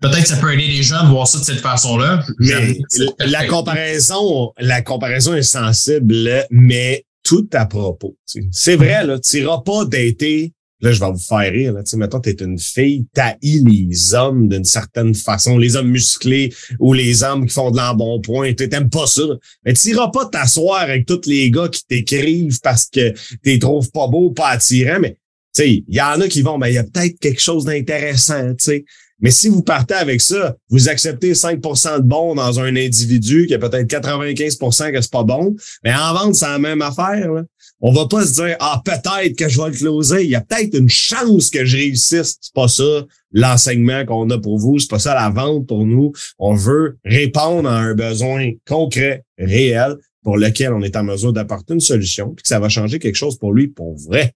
Peut-être 0.01 0.21
que 0.21 0.27
ça 0.27 0.37
peut 0.37 0.53
aider 0.53 0.67
les 0.67 0.83
gens 0.83 1.03
de 1.03 1.09
voir 1.09 1.27
ça 1.27 1.39
de 1.39 1.43
cette 1.43 1.59
façon-là. 1.59 2.23
Mais 2.39 2.77
la 3.19 3.45
comparaison, 3.47 4.53
la 4.57 4.81
comparaison 4.81 5.33
est 5.35 5.43
sensible, 5.43 6.45
mais 6.49 7.05
tout 7.23 7.49
à 7.53 7.65
propos. 7.65 8.15
C'est 8.51 8.75
vrai, 8.75 9.05
là, 9.05 9.19
tu 9.19 9.37
n'iras 9.37 9.61
pas 9.61 9.85
dater. 9.85 10.53
Là, 10.81 10.93
je 10.93 10.99
vais 11.01 11.11
vous 11.11 11.19
faire 11.19 11.51
rire. 11.51 11.73
Là. 11.73 11.83
Tu 11.83 11.89
sais, 11.89 11.97
mettons, 11.97 12.21
t'es 12.21 12.37
une 12.39 12.57
fille, 12.57 13.05
t'haïs 13.13 13.61
les 13.65 14.13
hommes 14.13 14.47
d'une 14.47 14.63
certaine 14.63 15.13
façon, 15.13 15.57
les 15.57 15.75
hommes 15.75 15.89
musclés 15.89 16.53
ou 16.79 16.93
les 16.93 17.21
hommes 17.21 17.45
qui 17.45 17.53
font 17.53 17.69
de 17.69 17.75
l'embonpoint. 17.75 18.53
Tu 18.53 18.69
t'aimes 18.69 18.89
pas 18.89 19.05
ça. 19.05 19.23
Mais 19.65 19.73
tu 19.73 19.89
n'iras 19.89 20.09
pas 20.09 20.27
t'asseoir 20.27 20.79
avec 20.79 21.05
tous 21.05 21.25
les 21.25 21.51
gars 21.51 21.67
qui 21.67 21.85
t'écrivent 21.85 22.59
parce 22.61 22.85
que 22.85 23.13
tu 23.43 23.59
trouves 23.59 23.91
pas 23.91 24.07
beau, 24.07 24.31
pas 24.31 24.51
attirant. 24.51 25.01
Mais 25.01 25.17
tu 25.53 25.63
sais, 25.63 25.69
il 25.85 25.95
y 25.95 26.01
en 26.01 26.21
a 26.21 26.29
qui 26.29 26.41
vont, 26.41 26.57
ben, 26.57 26.67
il 26.67 26.75
y 26.75 26.77
a 26.77 26.85
peut-être 26.85 27.19
quelque 27.19 27.41
chose 27.41 27.65
d'intéressant, 27.65 28.55
tu 28.55 28.63
sais. 28.63 28.85
Mais 29.21 29.31
si 29.31 29.50
vous 29.50 29.62
partez 29.62 29.95
avec 29.95 30.21
ça, 30.21 30.56
vous 30.69 30.89
acceptez 30.89 31.33
5% 31.33 31.98
de 31.98 32.04
bon 32.04 32.36
dans 32.36 32.60
un 32.60 32.75
individu 32.75 33.48
qui 33.48 33.54
a 33.54 33.60
peut-être 33.60 33.88
95% 33.88 34.92
que 34.94 35.01
c'est 35.01 35.12
pas 35.12 35.24
bon, 35.24 35.56
mais 35.83 35.94
en 35.94 36.13
vente, 36.13 36.36
c'est 36.36 36.48
la 36.48 36.60
même 36.60 36.81
affaire. 36.81 37.31
Là. 37.31 37.44
On 37.81 37.94
va 37.94 38.07
pas 38.07 38.25
se 38.25 38.42
dire 38.42 38.56
Ah, 38.60 38.81
peut-être 38.83 39.38
que 39.38 39.48
je 39.48 39.62
vais 39.62 39.69
le 39.69 39.75
closer. 39.75 40.24
Il 40.24 40.30
y 40.30 40.36
a 40.36 40.42
peut-être 40.42 40.77
une 40.77 40.89
chance 40.89 41.50
que 41.50 41.66
je 41.66 41.77
réussisse. 41.77 42.38
C'est 42.42 42.54
pas 42.54 42.68
ça 42.68 43.06
l'enseignement 43.31 44.06
qu'on 44.06 44.30
a 44.30 44.38
pour 44.38 44.57
vous. 44.57 44.80
C'est 44.80 44.89
pas 44.89 45.00
ça 45.00 45.13
la 45.13 45.30
vente 45.30 45.68
pour 45.68 45.86
nous. 45.86 46.12
On 46.38 46.54
veut 46.54 46.98
répondre 47.06 47.69
à 47.69 47.77
un 47.77 47.94
besoin 47.94 48.51
concret, 48.68 49.24
réel, 49.38 49.95
pour 50.24 50.38
lequel 50.38 50.74
on 50.74 50.81
est 50.81 50.95
en 50.95 51.04
mesure 51.04 51.31
d'apporter 51.31 51.74
une 51.74 51.80
solution, 51.80 52.33
puis 52.33 52.44
que 52.44 52.50
ça 52.50 52.60
va 52.60 52.69
changer 52.69 53.00
quelque 53.00 53.16
chose 53.16 53.38
pour 53.38 53.54
lui 53.54 53.68
pour 53.68 53.95
vrai. 53.98 54.33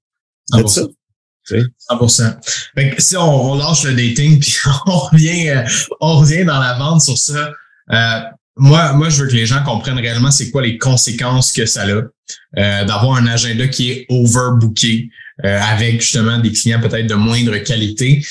C'est 0.52 0.68
ça. 0.68 0.88
100%. 1.50 3.00
si 3.00 3.18
on, 3.18 3.56
lâche 3.56 3.84
le 3.84 3.94
dating 3.94 4.40
puis 4.42 4.56
on 4.88 4.98
revient, 4.98 5.50
euh, 5.50 5.64
on 6.00 6.18
revient 6.20 6.46
dans 6.46 6.60
la 6.60 6.74
vente 6.78 7.02
sur 7.02 7.18
ça, 7.18 7.52
euh, 7.92 8.20
moi, 8.56 8.94
moi, 8.94 9.10
je 9.10 9.24
veux 9.24 9.28
que 9.28 9.34
les 9.34 9.48
gens 9.48 9.64
comprennent 9.64 9.98
réellement 9.98 10.30
c'est 10.30 10.52
quoi 10.52 10.62
les 10.62 10.78
conséquences 10.78 11.52
que 11.52 11.66
ça 11.66 11.84
a 11.84 11.88
euh, 11.88 12.06
d'avoir 12.56 13.16
un 13.16 13.26
agenda 13.26 13.68
qui 13.68 13.92
est 13.92 14.06
overbooké 14.10 15.10
avec 15.44 16.00
justement 16.00 16.38
des 16.38 16.52
clients 16.52 16.80
peut-être 16.80 17.08
de 17.08 17.16
moindre 17.16 17.58
qualité. 17.58 18.24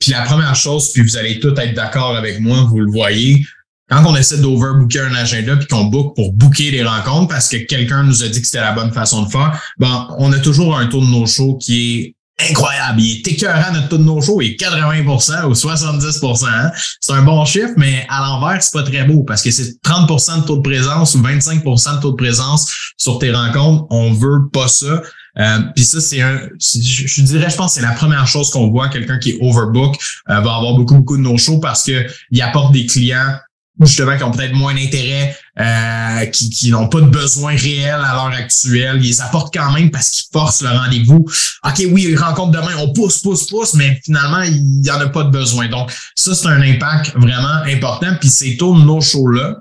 puis 0.00 0.10
la 0.10 0.22
première 0.22 0.56
chose, 0.56 0.92
puis 0.92 1.00
vous 1.00 1.16
allez 1.16 1.38
tous 1.38 1.56
être 1.60 1.74
d'accord 1.74 2.16
avec 2.16 2.40
moi, 2.40 2.66
vous 2.68 2.80
le 2.80 2.90
voyez, 2.90 3.46
quand 3.92 4.06
on 4.06 4.16
essaie 4.16 4.38
d'overbooker 4.38 5.00
un 5.00 5.14
agenda 5.14 5.56
puis 5.56 5.66
qu'on 5.66 5.84
book 5.84 6.14
pour 6.16 6.32
booker 6.32 6.70
des 6.70 6.82
rencontres 6.82 7.28
parce 7.28 7.48
que 7.48 7.58
quelqu'un 7.58 8.02
nous 8.04 8.22
a 8.22 8.28
dit 8.28 8.40
que 8.40 8.46
c'était 8.46 8.60
la 8.60 8.72
bonne 8.72 8.92
façon 8.92 9.22
de 9.22 9.30
faire, 9.30 9.60
ben, 9.78 10.08
on 10.18 10.32
a 10.32 10.38
toujours 10.38 10.78
un 10.78 10.86
taux 10.86 11.00
de 11.00 11.10
nos 11.10 11.26
shows 11.26 11.58
qui 11.58 12.16
est 12.38 12.50
incroyable. 12.50 13.02
Il 13.02 13.18
est 13.18 13.28
écœurant, 13.28 13.70
notre 13.74 13.88
taux 13.88 13.98
de 13.98 14.04
nos 14.04 14.22
shows 14.22 14.40
est 14.40 14.58
80% 14.58 15.44
ou 15.44 15.52
70% 15.52 16.46
hein. 16.46 16.72
C'est 17.00 17.12
un 17.12 17.22
bon 17.22 17.44
chiffre, 17.44 17.74
mais 17.76 18.06
à 18.08 18.20
l'envers, 18.20 18.62
c'est 18.62 18.72
pas 18.72 18.82
très 18.82 19.04
beau 19.04 19.24
parce 19.24 19.42
que 19.42 19.50
c'est 19.50 19.78
30% 19.82 20.40
de 20.40 20.46
taux 20.46 20.56
de 20.56 20.62
présence 20.62 21.14
ou 21.14 21.20
25% 21.20 21.96
de 21.96 22.00
taux 22.00 22.12
de 22.12 22.16
présence 22.16 22.72
sur 22.96 23.18
tes 23.18 23.30
rencontres. 23.30 23.84
On 23.90 24.12
veut 24.12 24.48
pas 24.50 24.68
ça. 24.68 25.02
Euh, 25.38 25.58
Puis 25.74 25.84
ça, 25.84 26.00
c'est 26.00 26.22
un, 26.22 26.40
je, 26.58 27.22
dirais, 27.22 27.50
je 27.50 27.56
pense, 27.56 27.74
c'est 27.74 27.82
la 27.82 27.92
première 27.92 28.26
chose 28.26 28.50
qu'on 28.50 28.70
voit. 28.70 28.88
Quelqu'un 28.88 29.18
qui 29.18 29.32
est 29.32 29.38
overbook 29.42 29.96
euh, 30.30 30.40
va 30.40 30.56
avoir 30.56 30.74
beaucoup, 30.74 30.94
beaucoup 30.94 31.18
de 31.18 31.22
nos 31.22 31.36
shows 31.36 31.58
parce 31.58 31.84
que 31.84 32.06
il 32.30 32.40
apporte 32.40 32.72
des 32.72 32.86
clients 32.86 33.36
justement 33.80 34.16
qui 34.16 34.22
ont 34.24 34.30
peut-être 34.30 34.54
moins 34.54 34.74
d'intérêt, 34.74 35.36
euh, 35.58 36.26
qui, 36.26 36.50
qui 36.50 36.70
n'ont 36.70 36.88
pas 36.88 37.00
de 37.00 37.06
besoin 37.06 37.56
réel 37.56 37.94
à 37.94 38.14
l'heure 38.14 38.32
actuelle. 38.36 39.04
Ils 39.04 39.20
apportent 39.20 39.52
quand 39.52 39.72
même 39.72 39.90
parce 39.90 40.10
qu'ils 40.10 40.26
forcent 40.32 40.62
le 40.62 40.68
rendez-vous. 40.68 41.24
OK, 41.64 41.82
oui, 41.90 42.06
ils 42.10 42.16
rencontrent 42.16 42.52
demain, 42.52 42.74
on 42.78 42.92
pousse, 42.92 43.18
pousse, 43.18 43.46
pousse, 43.46 43.74
mais 43.74 44.00
finalement, 44.04 44.42
il 44.42 44.80
n'y 44.80 44.90
en 44.90 45.00
a 45.00 45.08
pas 45.08 45.24
de 45.24 45.30
besoin. 45.30 45.68
Donc, 45.68 45.90
ça, 46.14 46.34
c'est 46.34 46.48
un 46.48 46.60
impact 46.60 47.14
vraiment 47.16 47.62
important. 47.66 48.14
Puis 48.20 48.28
ces 48.28 48.56
taux 48.56 48.76
nos 48.76 49.00
shows-là, 49.00 49.56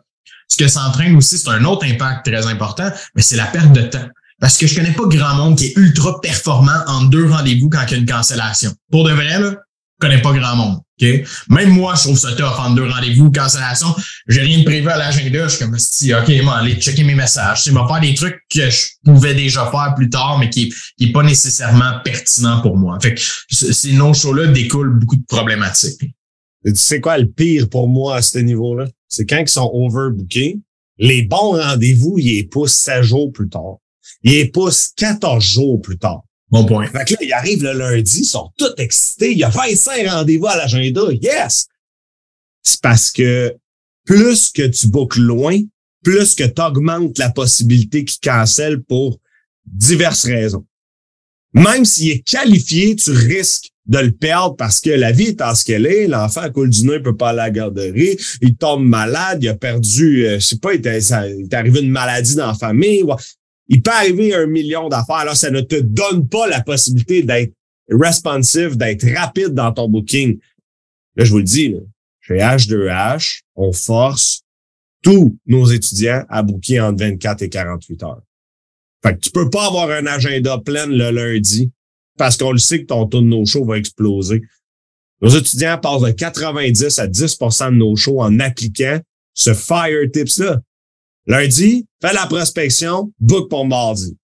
ce 0.47 0.57
que 0.57 0.67
ça 0.67 0.81
entraîne 0.83 1.15
aussi, 1.15 1.37
c'est 1.37 1.49
un 1.49 1.63
autre 1.63 1.85
impact 1.85 2.25
très 2.25 2.45
important, 2.47 2.89
mais 3.15 3.21
c'est 3.21 3.37
la 3.37 3.45
perte 3.45 3.71
de 3.71 3.83
temps. 3.83 4.07
Parce 4.39 4.57
que 4.57 4.67
je 4.67 4.75
connais 4.75 4.91
pas 4.91 5.03
grand 5.05 5.35
monde 5.35 5.57
qui 5.57 5.67
est 5.67 5.77
ultra 5.77 6.19
performant 6.19 6.79
en 6.87 7.03
deux 7.03 7.29
rendez-vous 7.29 7.69
quand 7.69 7.83
il 7.87 7.91
y 7.91 7.93
a 7.93 7.97
une 7.97 8.05
cancellation. 8.07 8.73
Pour 8.91 9.05
de 9.05 9.13
vrai, 9.13 9.39
là, 9.39 9.55
connais 10.01 10.21
pas 10.21 10.33
grand 10.33 10.55
monde. 10.55 10.79
Même 11.49 11.69
moi, 11.69 11.95
je 11.95 12.03
trouve 12.03 12.17
ça 12.17 12.33
tough 12.33 12.59
en 12.59 12.71
deux 12.71 12.87
rendez-vous, 12.87 13.31
cancellation. 13.31 13.87
J'ai 14.27 14.41
rien 14.41 14.59
de 14.59 14.63
prévu 14.63 14.87
à 14.89 14.97
l'agenda. 14.97 15.47
Je 15.47 15.55
suis 15.55 15.65
comme 15.65 15.77
si, 15.79 16.13
OK, 16.13 16.29
moi, 16.43 16.57
aller 16.57 16.75
checker 16.75 17.03
mes 17.03 17.15
messages. 17.15 17.63
C'est 17.63 17.71
faire 17.71 17.99
des 18.01 18.13
trucs 18.13 18.39
que 18.53 18.69
je 18.69 18.87
pouvais 19.03 19.33
déjà 19.33 19.69
faire 19.71 19.93
plus 19.95 20.09
tard, 20.09 20.37
mais 20.39 20.49
qui, 20.49 20.73
qui 20.97 21.05
est 21.05 21.11
pas 21.11 21.23
nécessairement 21.23 21.99
pertinent 22.03 22.61
pour 22.61 22.77
moi. 22.77 22.99
Fait 23.01 23.15
que 23.15 23.21
ces 23.49 23.93
non-shows-là 23.93 24.47
découlent 24.47 24.99
beaucoup 24.99 25.15
de 25.15 25.25
problématiques. 25.25 26.01
Tu 26.63 26.75
sais 26.75 27.01
quoi 27.01 27.17
le 27.17 27.27
pire 27.27 27.67
pour 27.69 27.87
moi 27.87 28.17
à 28.17 28.21
ce 28.21 28.37
niveau-là? 28.37 28.85
C'est 29.07 29.25
quand 29.25 29.39
ils 29.39 29.49
sont 29.49 29.69
overbookés, 29.73 30.59
les 30.99 31.23
bons 31.23 31.59
rendez-vous, 31.59 32.19
ils 32.19 32.35
les 32.35 32.43
poussent 32.43 32.75
16 32.75 33.01
jours 33.01 33.31
plus 33.31 33.49
tard. 33.49 33.77
Ils 34.23 34.33
les 34.33 34.45
poussent 34.45 34.91
14 34.95 35.43
jours 35.43 35.81
plus 35.81 35.97
tard. 35.97 36.21
Bon 36.51 36.65
point. 36.65 36.85
Fait 36.87 37.05
que 37.05 37.13
là, 37.13 37.19
ils 37.21 37.33
arrivent 37.33 37.63
le 37.63 37.73
lundi, 37.73 38.19
ils 38.19 38.25
sont 38.25 38.51
tous 38.57 38.73
excités. 38.77 39.31
Il 39.31 39.37
y 39.37 39.43
a 39.43 39.49
25 39.49 40.07
rendez-vous 40.07 40.47
à 40.47 40.57
l'agenda. 40.57 41.01
Yes! 41.21 41.67
C'est 42.61 42.81
parce 42.81 43.09
que 43.09 43.55
plus 44.05 44.51
que 44.51 44.67
tu 44.67 44.87
boucles 44.87 45.21
loin, 45.21 45.57
plus 46.03 46.35
que 46.35 46.43
tu 46.43 46.61
augmentes 46.61 47.17
la 47.17 47.29
possibilité 47.29 48.03
qu'ils 48.03 48.19
cancellent 48.19 48.83
pour 48.83 49.19
diverses 49.65 50.25
raisons. 50.25 50.65
Même 51.53 51.85
s'il 51.85 52.11
est 52.11 52.19
qualifié, 52.19 52.95
tu 52.95 53.11
risques 53.11 53.71
de 53.85 53.99
le 53.99 54.11
perdre 54.11 54.55
parce 54.55 54.79
que 54.79 54.89
la 54.89 55.11
vie 55.11 55.29
est 55.29 55.41
en 55.41 55.55
ce 55.55 55.65
qu'elle 55.65 55.85
est. 55.85 56.07
L'enfant 56.07 56.49
coule 56.51 56.69
du 56.69 56.85
nez, 56.85 56.95
il 56.95 57.03
peut 57.03 57.15
pas 57.15 57.29
aller 57.29 57.39
à 57.39 57.43
la 57.45 57.51
garderie. 57.51 58.17
Il 58.41 58.55
tombe 58.55 58.85
malade, 58.85 59.39
il 59.41 59.49
a 59.49 59.55
perdu, 59.55 60.25
euh, 60.25 60.39
je 60.39 60.45
sais 60.45 60.57
pas, 60.57 60.73
il 60.73 60.85
est, 60.85 61.53
arrivé 61.53 61.81
une 61.81 61.89
maladie 61.89 62.35
dans 62.35 62.47
la 62.47 62.53
famille. 62.53 63.03
Il 63.71 63.81
peut 63.81 63.91
arriver 63.91 64.35
un 64.35 64.47
million 64.47 64.89
d'affaires. 64.89 65.15
Alors, 65.15 65.37
ça 65.37 65.49
ne 65.49 65.61
te 65.61 65.79
donne 65.79 66.27
pas 66.27 66.45
la 66.45 66.61
possibilité 66.61 67.23
d'être 67.23 67.53
responsive, 67.89 68.75
d'être 68.75 69.07
rapide 69.15 69.53
dans 69.53 69.71
ton 69.71 69.87
booking. 69.87 70.37
Là, 71.15 71.23
je 71.23 71.31
vous 71.31 71.37
le 71.37 71.45
dis, 71.45 71.69
là, 71.69 71.79
chez 72.19 72.35
H2H, 72.35 73.43
on 73.55 73.71
force 73.71 74.41
tous 75.01 75.37
nos 75.45 75.65
étudiants 75.67 76.25
à 76.27 76.43
booker 76.43 76.81
entre 76.81 76.99
24 76.99 77.43
et 77.43 77.49
48 77.49 78.03
heures. 78.03 78.21
Fait 79.03 79.15
que 79.15 79.19
tu 79.19 79.31
peux 79.31 79.49
pas 79.49 79.67
avoir 79.67 79.89
un 79.89 80.05
agenda 80.05 80.57
plein 80.57 80.85
le 80.87 81.09
lundi 81.09 81.71
parce 82.17 82.35
qu'on 82.35 82.51
le 82.51 82.57
sait 82.57 82.81
que 82.81 82.87
ton 82.87 83.07
taux 83.07 83.21
de 83.21 83.25
no-show 83.25 83.63
va 83.63 83.77
exploser. 83.77 84.41
Nos 85.21 85.29
étudiants 85.29 85.77
passent 85.77 86.01
de 86.01 86.11
90 86.11 86.99
à 86.99 87.07
10% 87.07 87.71
de 87.71 87.75
nos 87.77 87.95
shows 87.95 88.21
en 88.21 88.37
appliquant 88.41 88.99
ce 89.33 89.53
Fire 89.53 90.11
Tips-là. 90.11 90.59
Lundi, 91.27 91.85
fais 92.01 92.13
la 92.13 92.25
prospection, 92.25 93.11
book 93.19 93.49
pour 93.49 93.65
mardi. 93.65 94.15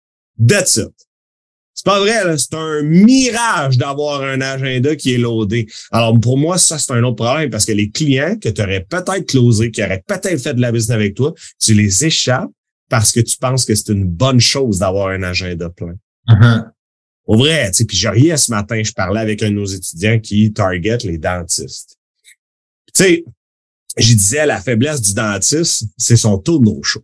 That's 0.45 0.77
it. 0.77 0.93
C'est 1.73 1.85
pas 1.85 1.99
vrai, 1.99 2.37
c'est 2.39 2.55
un 2.55 2.81
mirage 2.81 3.77
d'avoir 3.77 4.23
un 4.23 4.41
agenda 4.41 4.95
qui 4.95 5.13
est 5.13 5.19
loadé. 5.19 5.67
Alors 5.91 6.19
pour 6.19 6.35
moi, 6.35 6.57
ça, 6.57 6.79
c'est 6.79 6.91
un 6.91 7.03
autre 7.03 7.23
problème 7.23 7.51
parce 7.51 7.65
que 7.65 7.71
les 7.71 7.91
clients 7.91 8.35
que 8.35 8.49
tu 8.49 8.61
aurais 8.63 8.83
peut-être 8.83 9.27
closé, 9.27 9.69
qui 9.69 9.83
auraient 9.83 10.03
peut-être 10.07 10.41
fait 10.41 10.55
de 10.55 10.61
la 10.61 10.71
business 10.71 10.95
avec 10.95 11.13
toi, 11.13 11.35
tu 11.59 11.75
les 11.75 12.03
échappes 12.03 12.49
parce 12.89 13.11
que 13.11 13.19
tu 13.19 13.37
penses 13.37 13.63
que 13.63 13.75
c'est 13.75 13.91
une 13.91 14.05
bonne 14.05 14.39
chose 14.39 14.79
d'avoir 14.79 15.09
un 15.09 15.21
agenda 15.21 15.69
plein. 15.69 15.95
Uh-huh. 16.27 16.65
Au 17.27 17.37
vrai, 17.37 17.67
tu 17.67 17.77
sais, 17.77 17.85
puis 17.85 17.97
je 17.97 18.07
riais 18.07 18.37
ce 18.37 18.49
matin, 18.51 18.81
je 18.83 18.93
parlais 18.93 19.19
avec 19.19 19.43
un 19.43 19.49
de 19.49 19.55
nos 19.55 19.65
étudiants 19.65 20.19
qui 20.19 20.51
target 20.53 20.97
les 21.03 21.19
dentistes. 21.19 21.97
Tu 22.95 23.03
sais, 23.03 23.25
je 23.97 24.13
disais, 24.13 24.45
la 24.45 24.61
faiblesse 24.61 25.01
du 25.01 25.13
dentiste, 25.13 25.85
c'est 25.97 26.17
son 26.17 26.37
de 26.37 26.63
no-show. 26.63 27.03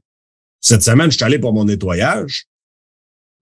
Cette 0.59 0.83
semaine, 0.83 1.11
je 1.11 1.17
suis 1.17 1.25
allé 1.25 1.39
pour 1.39 1.53
mon 1.53 1.65
nettoyage. 1.65 2.47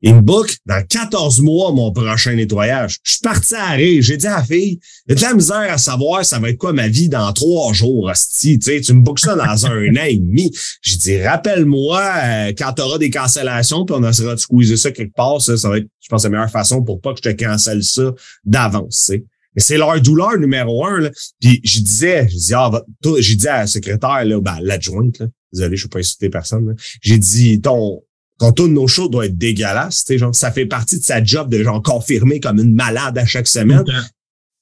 Il 0.03 0.15
me 0.15 0.21
book 0.21 0.57
dans 0.65 0.83
14 0.83 1.41
mois 1.41 1.71
mon 1.71 1.91
prochain 1.91 2.33
nettoyage. 2.33 2.97
Je 3.03 3.11
suis 3.11 3.21
parti 3.21 3.53
à 3.53 3.69
rire. 3.71 4.01
J'ai 4.01 4.17
dit 4.17 4.25
à 4.25 4.37
la 4.37 4.43
fille, 4.43 4.79
a 5.07 5.13
de 5.13 5.21
la 5.21 5.33
misère 5.35 5.71
à 5.71 5.77
savoir 5.77 6.25
ça 6.25 6.39
va 6.39 6.49
être 6.49 6.57
quoi 6.57 6.73
ma 6.73 6.87
vie 6.87 7.07
dans 7.07 7.31
trois 7.33 7.71
jours, 7.73 8.05
hostie. 8.05 8.57
Tu, 8.57 8.71
sais, 8.71 8.81
tu 8.81 8.93
me 8.93 9.01
bookes 9.01 9.19
ça 9.19 9.35
dans 9.35 9.65
un 9.67 9.95
an 9.95 10.05
et 10.07 10.17
demi. 10.17 10.51
J'ai 10.81 10.97
dit, 10.97 11.21
rappelle-moi 11.21 12.01
euh, 12.01 12.53
quand 12.57 12.73
tu 12.73 12.81
auras 12.81 12.97
des 12.97 13.11
cancellations, 13.11 13.85
puis 13.85 13.95
on 13.97 14.03
essaiera 14.07 14.33
de 14.33 14.39
squeezer 14.39 14.77
ça 14.77 14.91
quelque 14.91 15.13
part. 15.13 15.39
Ça, 15.39 15.55
ça 15.55 15.69
va 15.69 15.77
être, 15.77 15.87
je 15.99 16.09
pense, 16.09 16.23
la 16.23 16.31
meilleure 16.31 16.49
façon 16.49 16.81
pour 16.81 16.99
pas 16.99 17.13
que 17.13 17.19
je 17.23 17.29
te 17.29 17.43
cancelle 17.43 17.83
ça 17.83 18.11
d'avance. 18.43 19.11
Mais 19.55 19.61
c'est 19.61 19.77
leur 19.77 19.99
douleur 20.01 20.37
numéro 20.37 20.85
un. 20.85 20.99
Là. 20.99 21.11
Puis 21.39 21.61
je 21.63 21.79
disais, 21.79 22.27
je 22.29 22.35
disais, 22.35 22.55
ah, 22.55 22.71
j'ai 23.19 23.35
dit 23.35 23.47
à 23.47 23.59
la 23.59 23.67
secrétaire, 23.67 24.23
là, 24.25 24.39
ben, 24.39 24.57
l'adjointe, 24.61 25.21
désolé, 25.51 25.75
je 25.75 25.83
ne 25.83 25.87
peux 25.87 25.95
pas 25.95 25.99
insulter 25.99 26.29
personne. 26.29 26.75
J'ai 27.01 27.17
dit, 27.17 27.61
ton 27.61 28.01
ton 28.41 28.51
taux 28.53 28.67
de 28.67 28.73
no 28.73 28.87
show 28.87 29.07
doit 29.07 29.27
être 29.27 29.37
dégueulasse. 29.37 30.03
Genre, 30.09 30.33
ça 30.33 30.51
fait 30.51 30.65
partie 30.65 30.97
de 30.97 31.03
sa 31.03 31.23
job 31.23 31.47
de 31.47 31.61
genre 31.61 31.81
confirmer 31.83 32.39
comme 32.39 32.57
une 32.57 32.73
malade 32.73 33.15
à 33.19 33.25
chaque 33.25 33.47
semaine. 33.47 33.83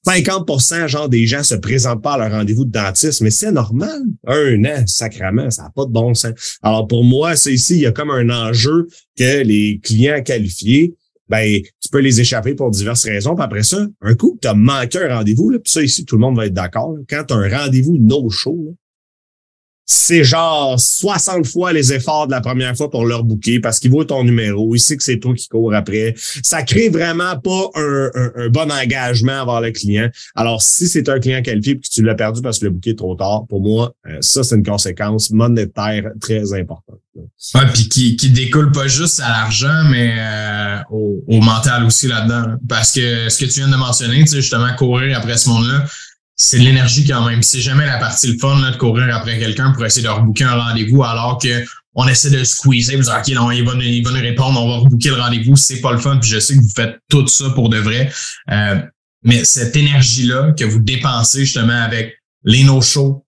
50 0.04 0.88
genre 0.88 1.08
des 1.08 1.26
gens 1.26 1.42
se 1.42 1.54
présentent 1.54 2.02
pas 2.02 2.14
à 2.14 2.18
leur 2.18 2.30
rendez-vous 2.30 2.66
de 2.66 2.70
dentiste, 2.70 3.22
mais 3.22 3.30
c'est 3.30 3.52
normal. 3.52 4.02
Un 4.26 4.64
an, 4.64 4.86
sacrament, 4.86 5.50
ça 5.50 5.64
n'a 5.64 5.70
pas 5.70 5.86
de 5.86 5.90
bon 5.92 6.12
sens. 6.14 6.58
Alors 6.62 6.86
pour 6.86 7.04
moi, 7.04 7.36
c'est 7.36 7.52
ici, 7.52 7.74
il 7.74 7.80
y 7.80 7.86
a 7.86 7.92
comme 7.92 8.10
un 8.10 8.28
enjeu 8.28 8.86
que 9.16 9.42
les 9.42 9.80
clients 9.82 10.22
qualifiés, 10.22 10.94
ben, 11.30 11.62
tu 11.80 11.88
peux 11.90 12.00
les 12.00 12.20
échapper 12.20 12.54
pour 12.54 12.70
diverses 12.70 13.04
raisons. 13.04 13.36
Puis 13.36 13.44
après 13.44 13.62
ça, 13.62 13.86
un 14.00 14.14
coup, 14.14 14.36
tu 14.42 14.48
as 14.48 14.54
manqué 14.54 14.98
un 14.98 15.16
rendez-vous, 15.16 15.50
puis 15.50 15.72
ça 15.72 15.80
ici, 15.80 16.04
tout 16.04 16.16
le 16.16 16.20
monde 16.20 16.36
va 16.36 16.46
être 16.46 16.52
d'accord. 16.52 16.96
Quand 17.08 17.22
tu 17.26 17.34
as 17.34 17.36
un 17.36 17.48
rendez-vous 17.48 17.96
no-show, 17.98 18.76
c'est 19.92 20.22
genre 20.22 20.78
60 20.78 21.44
fois 21.48 21.72
les 21.72 21.92
efforts 21.92 22.28
de 22.28 22.30
la 22.30 22.40
première 22.40 22.76
fois 22.76 22.88
pour 22.88 23.04
leur 23.04 23.24
bouquet 23.24 23.58
parce 23.58 23.80
qu'il 23.80 23.90
voit 23.90 24.04
ton 24.04 24.22
numéro, 24.22 24.72
il 24.76 24.78
sait 24.78 24.96
que 24.96 25.02
c'est 25.02 25.18
toi 25.18 25.34
qui 25.34 25.48
cours 25.48 25.74
après. 25.74 26.14
Ça 26.44 26.62
crée 26.62 26.88
vraiment 26.88 27.36
pas 27.36 27.70
un, 27.74 28.08
un, 28.36 28.48
bon 28.50 28.70
engagement 28.70 29.40
envers 29.40 29.60
le 29.60 29.72
client. 29.72 30.08
Alors, 30.36 30.62
si 30.62 30.86
c'est 30.86 31.08
un 31.08 31.18
client 31.18 31.42
qualifié 31.42 31.72
et 31.72 31.76
que 31.76 31.88
tu 31.88 32.04
l'as 32.04 32.14
perdu 32.14 32.40
parce 32.40 32.60
que 32.60 32.66
le 32.66 32.70
bouquet 32.70 32.90
est 32.90 32.98
trop 32.98 33.16
tard, 33.16 33.46
pour 33.48 33.62
moi, 33.62 33.92
euh, 34.06 34.18
ça, 34.20 34.44
c'est 34.44 34.54
une 34.54 34.64
conséquence 34.64 35.32
monétaire 35.32 36.04
très 36.20 36.52
importante. 36.52 37.00
Ouais, 37.56 37.66
puis 37.74 37.88
qui, 37.88 38.16
qui 38.16 38.30
découle 38.30 38.70
pas 38.70 38.86
juste 38.86 39.18
à 39.18 39.28
l'argent, 39.28 39.82
mais 39.90 40.14
euh, 40.16 40.78
au, 40.90 41.24
au 41.26 41.40
mental 41.40 41.84
aussi 41.84 42.06
là-dedans. 42.06 42.58
Parce 42.68 42.92
que 42.92 43.28
ce 43.28 43.36
que 43.36 43.44
tu 43.44 43.58
viens 43.58 43.68
de 43.68 43.76
mentionner, 43.76 44.20
tu 44.20 44.28
sais, 44.28 44.36
justement, 44.36 44.72
courir 44.76 45.18
après 45.18 45.36
ce 45.36 45.48
monde-là, 45.48 45.84
c'est 46.42 46.58
de 46.58 46.64
l'énergie 46.64 47.06
quand 47.06 47.22
même. 47.26 47.42
C'est 47.42 47.60
jamais 47.60 47.84
la 47.84 47.98
partie 47.98 48.32
le 48.32 48.38
fun 48.38 48.58
là, 48.62 48.70
de 48.70 48.76
courir 48.78 49.14
après 49.14 49.38
quelqu'un 49.38 49.72
pour 49.72 49.84
essayer 49.84 50.02
de 50.02 50.08
rebooker 50.08 50.44
un 50.44 50.54
rendez-vous 50.54 51.04
alors 51.04 51.38
que 51.38 51.66
on 51.94 52.08
essaie 52.08 52.30
de 52.30 52.42
squeezer, 52.44 52.96
vous 52.96 53.02
dire, 53.02 53.18
OK, 53.18 53.28
non, 53.34 53.50
il 53.50 53.62
va, 53.62 53.74
nous, 53.74 53.82
il 53.82 54.02
va 54.02 54.10
nous 54.10 54.20
répondre, 54.20 54.58
on 54.62 54.68
va 54.68 54.76
rebooker 54.78 55.10
le 55.10 55.16
rendez-vous, 55.16 55.56
c'est 55.56 55.82
pas 55.82 55.92
le 55.92 55.98
fun, 55.98 56.16
puis 56.16 56.30
je 56.30 56.38
sais 56.38 56.56
que 56.56 56.60
vous 56.62 56.72
faites 56.74 56.96
tout 57.10 57.26
ça 57.26 57.50
pour 57.50 57.68
de 57.68 57.76
vrai. 57.76 58.10
Euh, 58.50 58.80
mais 59.22 59.44
cette 59.44 59.76
énergie-là 59.76 60.52
que 60.52 60.64
vous 60.64 60.78
dépensez 60.78 61.40
justement 61.40 61.82
avec 61.82 62.14
les 62.44 62.64
no-shows, 62.64 63.22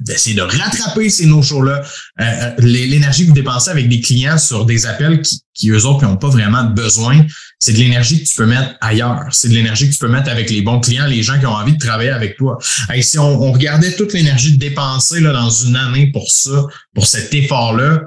d'essayer 0.00 0.34
de 0.34 0.42
rattraper 0.42 1.10
ces 1.10 1.26
no-shows-là, 1.26 1.82
euh, 2.20 2.24
euh, 2.24 2.54
l'énergie 2.58 3.22
que 3.22 3.28
vous 3.28 3.34
dépensez 3.34 3.70
avec 3.70 3.88
des 3.88 4.00
clients 4.00 4.38
sur 4.38 4.66
des 4.66 4.86
appels 4.86 5.22
qui, 5.22 5.42
qui 5.54 5.70
eux 5.70 5.86
autres 5.86 6.04
n'ont 6.04 6.16
pas 6.16 6.28
vraiment 6.28 6.64
besoin, 6.64 7.24
c'est 7.58 7.72
de 7.72 7.78
l'énergie 7.78 8.22
que 8.22 8.28
tu 8.28 8.34
peux 8.34 8.46
mettre 8.46 8.74
ailleurs. 8.80 9.26
C'est 9.30 9.48
de 9.48 9.54
l'énergie 9.54 9.88
que 9.88 9.92
tu 9.92 9.98
peux 9.98 10.08
mettre 10.08 10.28
avec 10.28 10.50
les 10.50 10.62
bons 10.62 10.80
clients, 10.80 11.06
les 11.06 11.22
gens 11.22 11.38
qui 11.38 11.46
ont 11.46 11.52
envie 11.52 11.74
de 11.74 11.78
travailler 11.78 12.10
avec 12.10 12.36
toi. 12.36 12.58
Et 12.94 13.02
si 13.02 13.18
on, 13.18 13.42
on 13.42 13.52
regardait 13.52 13.94
toute 13.94 14.12
l'énergie 14.12 14.58
dépensée 14.58 15.20
là, 15.20 15.32
dans 15.32 15.50
une 15.50 15.76
année 15.76 16.10
pour 16.10 16.30
ça, 16.30 16.64
pour 16.94 17.06
cet 17.06 17.32
effort-là, 17.32 18.02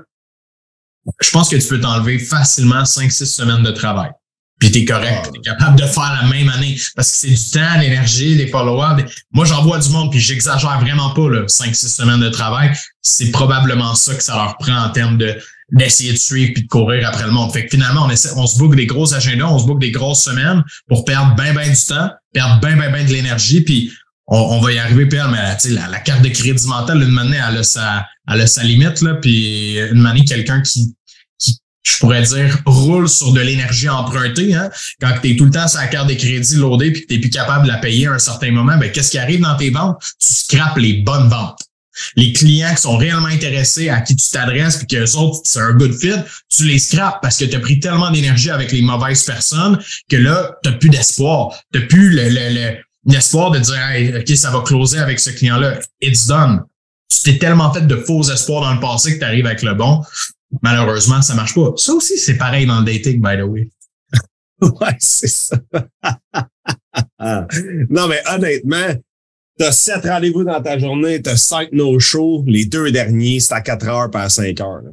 je 1.21 1.31
pense 1.31 1.49
que 1.49 1.55
tu 1.55 1.67
peux 1.67 1.79
t'enlever 1.79 2.19
facilement 2.19 2.83
5-6 2.83 3.25
semaines 3.25 3.63
de 3.63 3.71
travail 3.71 4.11
puis 4.59 4.71
t'es 4.71 4.85
correct. 4.85 5.29
T'es 5.33 5.39
capable 5.41 5.77
de 5.77 5.85
faire 5.85 6.19
la 6.21 6.29
même 6.29 6.49
année. 6.49 6.77
Parce 6.95 7.11
que 7.11 7.17
c'est 7.17 7.27
du 7.27 7.51
temps, 7.51 7.79
l'énergie, 7.79 8.35
les 8.35 8.47
followers. 8.47 9.03
Moi, 9.31 9.45
j'en 9.45 9.61
vois 9.63 9.79
du 9.79 9.89
monde, 9.89 10.11
puis 10.11 10.19
j'exagère 10.19 10.79
vraiment 10.79 11.09
pas, 11.09 11.29
là, 11.29 11.41
5-6 11.41 11.73
semaines 11.93 12.21
de 12.21 12.29
travail. 12.29 12.71
C'est 13.01 13.31
probablement 13.31 13.95
ça 13.95 14.15
que 14.15 14.23
ça 14.23 14.35
leur 14.35 14.57
prend 14.57 14.77
en 14.77 14.89
termes 14.89 15.17
de 15.17 15.37
d'essayer 15.71 16.11
de 16.11 16.17
suivre 16.17 16.51
puis 16.53 16.63
de 16.63 16.67
courir 16.67 17.07
après 17.07 17.25
le 17.25 17.31
monde. 17.31 17.51
Fait 17.51 17.65
que 17.65 17.71
finalement, 17.71 18.05
on 18.05 18.09
essaie, 18.09 18.29
on 18.35 18.45
se 18.45 18.59
boucle 18.59 18.75
des 18.75 18.85
gros 18.85 19.13
agendas, 19.13 19.47
on 19.47 19.57
se 19.57 19.65
boucle 19.65 19.79
des 19.79 19.91
grosses 19.91 20.23
semaines 20.23 20.63
pour 20.87 21.03
perdre 21.03 21.35
bien, 21.35 21.53
bien 21.53 21.67
du 21.67 21.85
temps, 21.85 22.09
perdre 22.31 22.59
bien, 22.59 22.75
bien, 22.75 22.91
bien 22.91 23.03
de 23.03 23.09
l'énergie, 23.09 23.61
puis 23.61 23.91
on, 24.27 24.61
va 24.61 24.71
y 24.71 24.77
arriver, 24.77 25.07
Pierre, 25.07 25.29
mais 25.29 25.57
la, 25.73 25.87
la 25.87 25.99
carte 25.99 26.21
de 26.21 26.29
crédit 26.29 26.67
mental, 26.67 27.01
une 27.01 27.17
année, 27.17 27.39
elle 27.49 27.57
a 27.57 27.63
sa, 27.63 28.05
elle 28.31 28.41
a 28.41 28.47
sa 28.47 28.63
limite, 28.63 29.01
là, 29.01 29.15
puis 29.15 29.79
une 29.79 30.05
année, 30.05 30.23
quelqu'un 30.25 30.61
qui 30.61 30.93
je 31.83 31.97
pourrais 31.99 32.23
dire, 32.23 32.57
roule 32.65 33.09
sur 33.09 33.33
de 33.33 33.41
l'énergie 33.41 33.89
empruntée. 33.89 34.55
Hein? 34.55 34.69
Quand 35.01 35.11
tu 35.21 35.31
es 35.31 35.35
tout 35.35 35.45
le 35.45 35.51
temps 35.51 35.67
sur 35.67 35.79
la 35.79 35.87
carte 35.87 36.09
de 36.09 36.13
crédit 36.13 36.55
loadée 36.55 36.91
puis 36.91 37.01
que 37.01 37.07
tu 37.07 37.13
n'es 37.13 37.19
plus 37.19 37.29
capable 37.29 37.65
de 37.65 37.71
la 37.71 37.77
payer 37.77 38.07
à 38.07 38.13
un 38.13 38.19
certain 38.19 38.51
moment, 38.51 38.77
ben, 38.77 38.89
qu'est-ce 38.91 39.11
qui 39.11 39.19
arrive 39.19 39.41
dans 39.41 39.55
tes 39.57 39.69
ventes? 39.69 40.01
Tu 40.19 40.33
scrapes 40.33 40.77
les 40.77 40.93
bonnes 40.93 41.27
ventes. 41.27 41.59
Les 42.15 42.33
clients 42.33 42.73
qui 42.73 42.81
sont 42.81 42.97
réellement 42.97 43.27
intéressés, 43.27 43.89
à 43.89 44.01
qui 44.01 44.15
tu 44.15 44.27
t'adresses, 44.29 44.77
puis 44.77 44.87
qu'eux 44.87 45.11
autres, 45.15 45.41
c'est 45.43 45.59
un 45.59 45.73
good 45.73 45.93
fit, 45.93 46.15
tu 46.49 46.63
les 46.63 46.79
scrapes 46.79 47.19
parce 47.21 47.37
que 47.37 47.45
tu 47.45 47.55
as 47.55 47.59
pris 47.59 47.79
tellement 47.79 48.09
d'énergie 48.09 48.49
avec 48.49 48.71
les 48.71 48.81
mauvaises 48.81 49.23
personnes 49.23 49.77
que 50.09 50.17
là, 50.17 50.55
tu 50.63 50.71
plus 50.79 50.89
d'espoir. 50.89 51.53
Tu 51.71 51.85
plus 51.87 52.09
le, 52.09 52.77
l'espoir 53.05 53.51
de 53.51 53.59
dire 53.59 53.89
hey, 53.89 54.15
OK, 54.17 54.35
ça 54.35 54.49
va 54.49 54.61
closer 54.61 54.99
avec 54.99 55.19
ce 55.19 55.29
client-là. 55.29 55.79
It's 56.01 56.25
done. 56.25 56.63
Tu 57.09 57.31
t'es 57.31 57.37
tellement 57.37 57.71
fait 57.71 57.85
de 57.85 57.95
faux 57.95 58.23
espoirs 58.31 58.61
dans 58.61 58.73
le 58.73 58.79
passé 58.79 59.13
que 59.13 59.19
tu 59.19 59.25
arrives 59.25 59.45
avec 59.45 59.61
le 59.61 59.75
bon 59.75 60.01
malheureusement, 60.61 61.21
ça 61.21 61.35
marche 61.35 61.55
pas. 61.55 61.73
Ça 61.77 61.93
aussi, 61.93 62.17
c'est 62.17 62.37
pareil 62.37 62.65
dans 62.65 62.79
le 62.79 62.85
dating, 62.85 63.21
by 63.21 63.37
the 63.37 63.43
way. 63.43 63.69
ouais, 64.61 64.95
c'est 64.99 65.27
ça. 65.27 65.57
non, 67.89 68.07
mais 68.07 68.21
honnêtement, 68.31 68.95
t'as 69.57 69.71
sept 69.71 70.05
rendez-vous 70.05 70.43
dans 70.43 70.61
ta 70.61 70.77
journée, 70.77 71.21
t'as 71.21 71.37
cinq 71.37 71.71
no-shows, 71.71 72.43
les 72.47 72.65
deux 72.65 72.91
derniers, 72.91 73.39
c'est 73.39 73.53
à 73.53 73.61
quatre 73.61 73.87
heures 73.87 74.11
par 74.11 74.29
cinq 74.29 74.59
heures. 74.61 74.83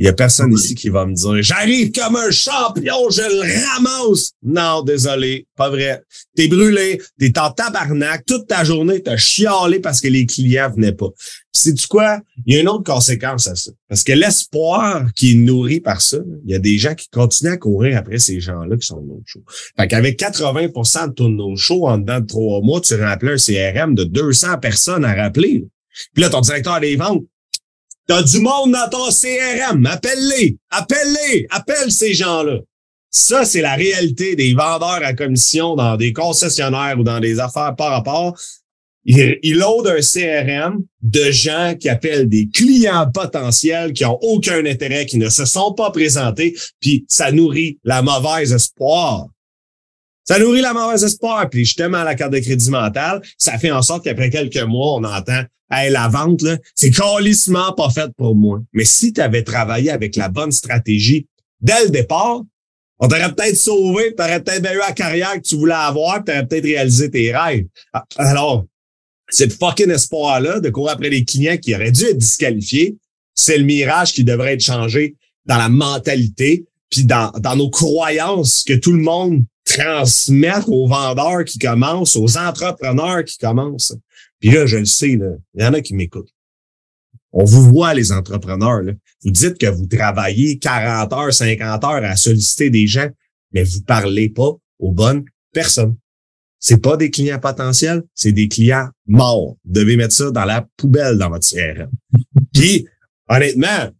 Il 0.00 0.06
y 0.06 0.08
a 0.08 0.14
personne 0.14 0.54
ici 0.54 0.74
qui 0.74 0.88
va 0.88 1.04
me 1.04 1.12
dire 1.12 1.42
j'arrive 1.42 1.92
comme 1.92 2.16
un 2.16 2.30
champion, 2.30 3.10
je 3.10 3.20
le 3.20 3.66
ramasse. 3.68 4.32
Non, 4.42 4.80
désolé, 4.80 5.46
pas 5.58 5.68
vrai. 5.68 6.02
T'es 6.34 6.48
brûlé, 6.48 7.02
t'es 7.18 7.38
en 7.38 7.50
tabarnak, 7.50 8.24
toute 8.24 8.46
ta 8.46 8.64
journée, 8.64 9.02
t'as 9.02 9.18
chialé 9.18 9.78
parce 9.78 10.00
que 10.00 10.08
les 10.08 10.24
clients 10.24 10.70
venaient 10.74 10.94
pas. 10.94 11.08
C'est 11.52 11.74
du 11.74 11.86
quoi? 11.86 12.18
Il 12.46 12.54
y 12.54 12.56
a 12.56 12.62
une 12.62 12.68
autre 12.70 12.90
conséquence 12.90 13.46
à 13.46 13.54
ça, 13.54 13.72
parce 13.90 14.02
que 14.02 14.12
l'espoir 14.12 15.04
qui 15.14 15.32
est 15.32 15.34
nourri 15.34 15.80
par 15.80 16.00
ça, 16.00 16.16
il 16.46 16.50
y 16.50 16.54
a 16.54 16.58
des 16.58 16.78
gens 16.78 16.94
qui 16.94 17.10
continuent 17.10 17.52
à 17.52 17.58
courir 17.58 17.98
après 17.98 18.18
ces 18.18 18.40
gens-là 18.40 18.78
qui 18.78 18.86
sont 18.86 19.02
no 19.02 19.20
show. 19.26 19.42
Fait 19.76 19.86
qu'avec 19.86 20.18
80% 20.18 21.08
de 21.08 21.12
ton 21.12 21.28
no 21.28 21.56
show 21.56 21.86
en 21.86 21.98
dedans 21.98 22.20
de 22.20 22.26
trois 22.26 22.62
mois, 22.62 22.80
tu 22.80 22.94
rappelles 22.94 23.34
un 23.34 23.36
CRM 23.36 23.94
de 23.94 24.04
200 24.04 24.60
personnes 24.62 25.04
à 25.04 25.12
rappeler. 25.12 25.66
Puis 26.14 26.22
là, 26.22 26.30
ton 26.30 26.40
directeur 26.40 26.80
des 26.80 26.96
ventes, 26.96 27.24
T'as 28.10 28.24
du 28.24 28.40
monde 28.40 28.72
dans 28.72 28.88
ton 28.90 29.08
CRM. 29.08 29.86
Appelle-les. 29.86 30.56
Appelle-les. 30.70 31.46
Appelle 31.48 31.92
ces 31.92 32.12
gens-là. 32.12 32.58
Ça, 33.08 33.44
c'est 33.44 33.60
la 33.60 33.76
réalité 33.76 34.34
des 34.34 34.52
vendeurs 34.52 35.04
à 35.04 35.12
commission 35.12 35.76
dans 35.76 35.96
des 35.96 36.12
concessionnaires 36.12 36.96
ou 36.98 37.04
dans 37.04 37.20
des 37.20 37.38
affaires 37.38 37.76
par 37.76 37.92
rapport. 37.92 38.36
Ils 39.04 39.62
ont 39.62 39.86
un 39.86 40.00
CRM 40.00 40.82
de 41.02 41.30
gens 41.30 41.76
qui 41.78 41.88
appellent 41.88 42.28
des 42.28 42.48
clients 42.48 43.08
potentiels 43.14 43.92
qui 43.92 44.04
ont 44.04 44.18
aucun 44.22 44.66
intérêt, 44.66 45.06
qui 45.06 45.16
ne 45.16 45.28
se 45.28 45.44
sont 45.44 45.72
pas 45.74 45.92
présentés, 45.92 46.56
puis 46.80 47.04
ça 47.06 47.30
nourrit 47.30 47.78
la 47.84 48.02
mauvaise 48.02 48.52
espoir. 48.52 49.28
Ça 50.30 50.38
nourrit 50.38 50.60
la 50.60 50.72
mauvaise 50.72 51.02
espoir, 51.02 51.50
puis 51.50 51.64
justement 51.64 52.04
la 52.04 52.14
carte 52.14 52.32
de 52.32 52.38
crédit 52.38 52.70
mentale, 52.70 53.20
ça 53.36 53.58
fait 53.58 53.72
en 53.72 53.82
sorte 53.82 54.04
qu'après 54.04 54.30
quelques 54.30 54.62
mois, 54.62 54.94
on 54.94 55.02
entend 55.02 55.42
Hey, 55.68 55.90
la 55.90 56.06
vente, 56.06 56.42
là, 56.42 56.56
c'est 56.76 56.92
calissement 56.92 57.72
pas 57.72 57.90
fait 57.90 58.12
pour 58.16 58.36
moi. 58.36 58.60
Mais 58.72 58.84
si 58.84 59.12
tu 59.12 59.20
avais 59.20 59.42
travaillé 59.42 59.90
avec 59.90 60.14
la 60.14 60.28
bonne 60.28 60.52
stratégie 60.52 61.26
dès 61.60 61.82
le 61.82 61.90
départ, 61.90 62.42
on 63.00 63.08
t'aurait 63.08 63.34
peut-être 63.34 63.56
sauvé, 63.56 64.14
tu 64.16 64.22
aurais 64.22 64.40
peut-être 64.40 64.72
eu 64.72 64.78
la 64.78 64.92
carrière 64.92 65.34
que 65.34 65.40
tu 65.40 65.56
voulais 65.56 65.74
avoir, 65.74 66.22
tu 66.22 66.30
aurais 66.30 66.46
peut-être 66.46 66.64
réalisé 66.64 67.10
tes 67.10 67.36
rêves. 67.36 67.66
Ah, 67.92 68.04
alors, 68.16 68.66
cette 69.28 69.52
fucking 69.52 69.90
espoir-là 69.90 70.60
de 70.60 70.70
courir 70.70 70.92
après 70.92 71.10
des 71.10 71.24
clients 71.24 71.56
qui 71.56 71.74
auraient 71.74 71.90
dû 71.90 72.04
être 72.04 72.18
disqualifiés, 72.18 72.96
c'est 73.34 73.58
le 73.58 73.64
mirage 73.64 74.12
qui 74.12 74.22
devrait 74.22 74.54
être 74.54 74.62
changé 74.62 75.16
dans 75.44 75.58
la 75.58 75.68
mentalité, 75.68 76.66
puis 76.90 77.04
dans, 77.04 77.30
dans 77.38 77.56
nos 77.56 77.70
croyances 77.70 78.64
que 78.64 78.74
tout 78.74 78.92
le 78.92 79.02
monde 79.02 79.44
transmet 79.64 80.52
aux 80.66 80.88
vendeurs 80.88 81.44
qui 81.44 81.58
commencent, 81.58 82.16
aux 82.16 82.36
entrepreneurs 82.36 83.24
qui 83.24 83.38
commencent. 83.38 83.96
Puis 84.40 84.50
là, 84.50 84.66
je 84.66 84.78
le 84.78 84.84
sais, 84.84 85.10
il 85.10 85.38
y 85.54 85.64
en 85.64 85.74
a 85.74 85.80
qui 85.80 85.94
m'écoutent. 85.94 86.32
On 87.32 87.44
vous 87.44 87.70
voit, 87.70 87.94
les 87.94 88.10
entrepreneurs. 88.10 88.82
Là. 88.82 88.92
Vous 89.22 89.30
dites 89.30 89.58
que 89.58 89.66
vous 89.66 89.86
travaillez 89.86 90.58
40 90.58 91.12
heures, 91.12 91.32
50 91.32 91.84
heures 91.84 92.04
à 92.04 92.16
solliciter 92.16 92.70
des 92.70 92.86
gens, 92.86 93.08
mais 93.52 93.62
vous 93.62 93.82
parlez 93.82 94.28
pas 94.28 94.52
aux 94.78 94.90
bonnes 94.90 95.24
personnes. 95.52 95.96
C'est 96.58 96.82
pas 96.82 96.96
des 96.96 97.10
clients 97.10 97.38
potentiels, 97.38 98.02
c'est 98.14 98.32
des 98.32 98.48
clients 98.48 98.88
morts. 99.06 99.56
Vous 99.64 99.72
devez 99.72 99.96
mettre 99.96 100.14
ça 100.14 100.30
dans 100.30 100.44
la 100.44 100.66
poubelle 100.76 101.16
dans 101.16 101.30
votre 101.30 101.48
CRM. 101.48 101.90
puis, 102.52 102.86
honnêtement, 103.28 103.90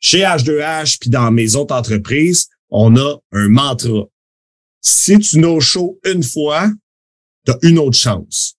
chez 0.00 0.20
H2H 0.20 0.98
puis 0.98 1.10
dans 1.10 1.30
mes 1.30 1.54
autres 1.54 1.74
entreprises, 1.74 2.48
on 2.70 2.96
a 2.96 3.16
un 3.32 3.48
mantra. 3.48 4.06
Si 4.80 5.18
tu 5.18 5.38
no 5.38 5.60
show 5.60 5.98
une 6.04 6.22
fois, 6.22 6.70
tu 7.44 7.52
as 7.52 7.58
une 7.62 7.78
autre 7.78 7.96
chance. 7.96 8.54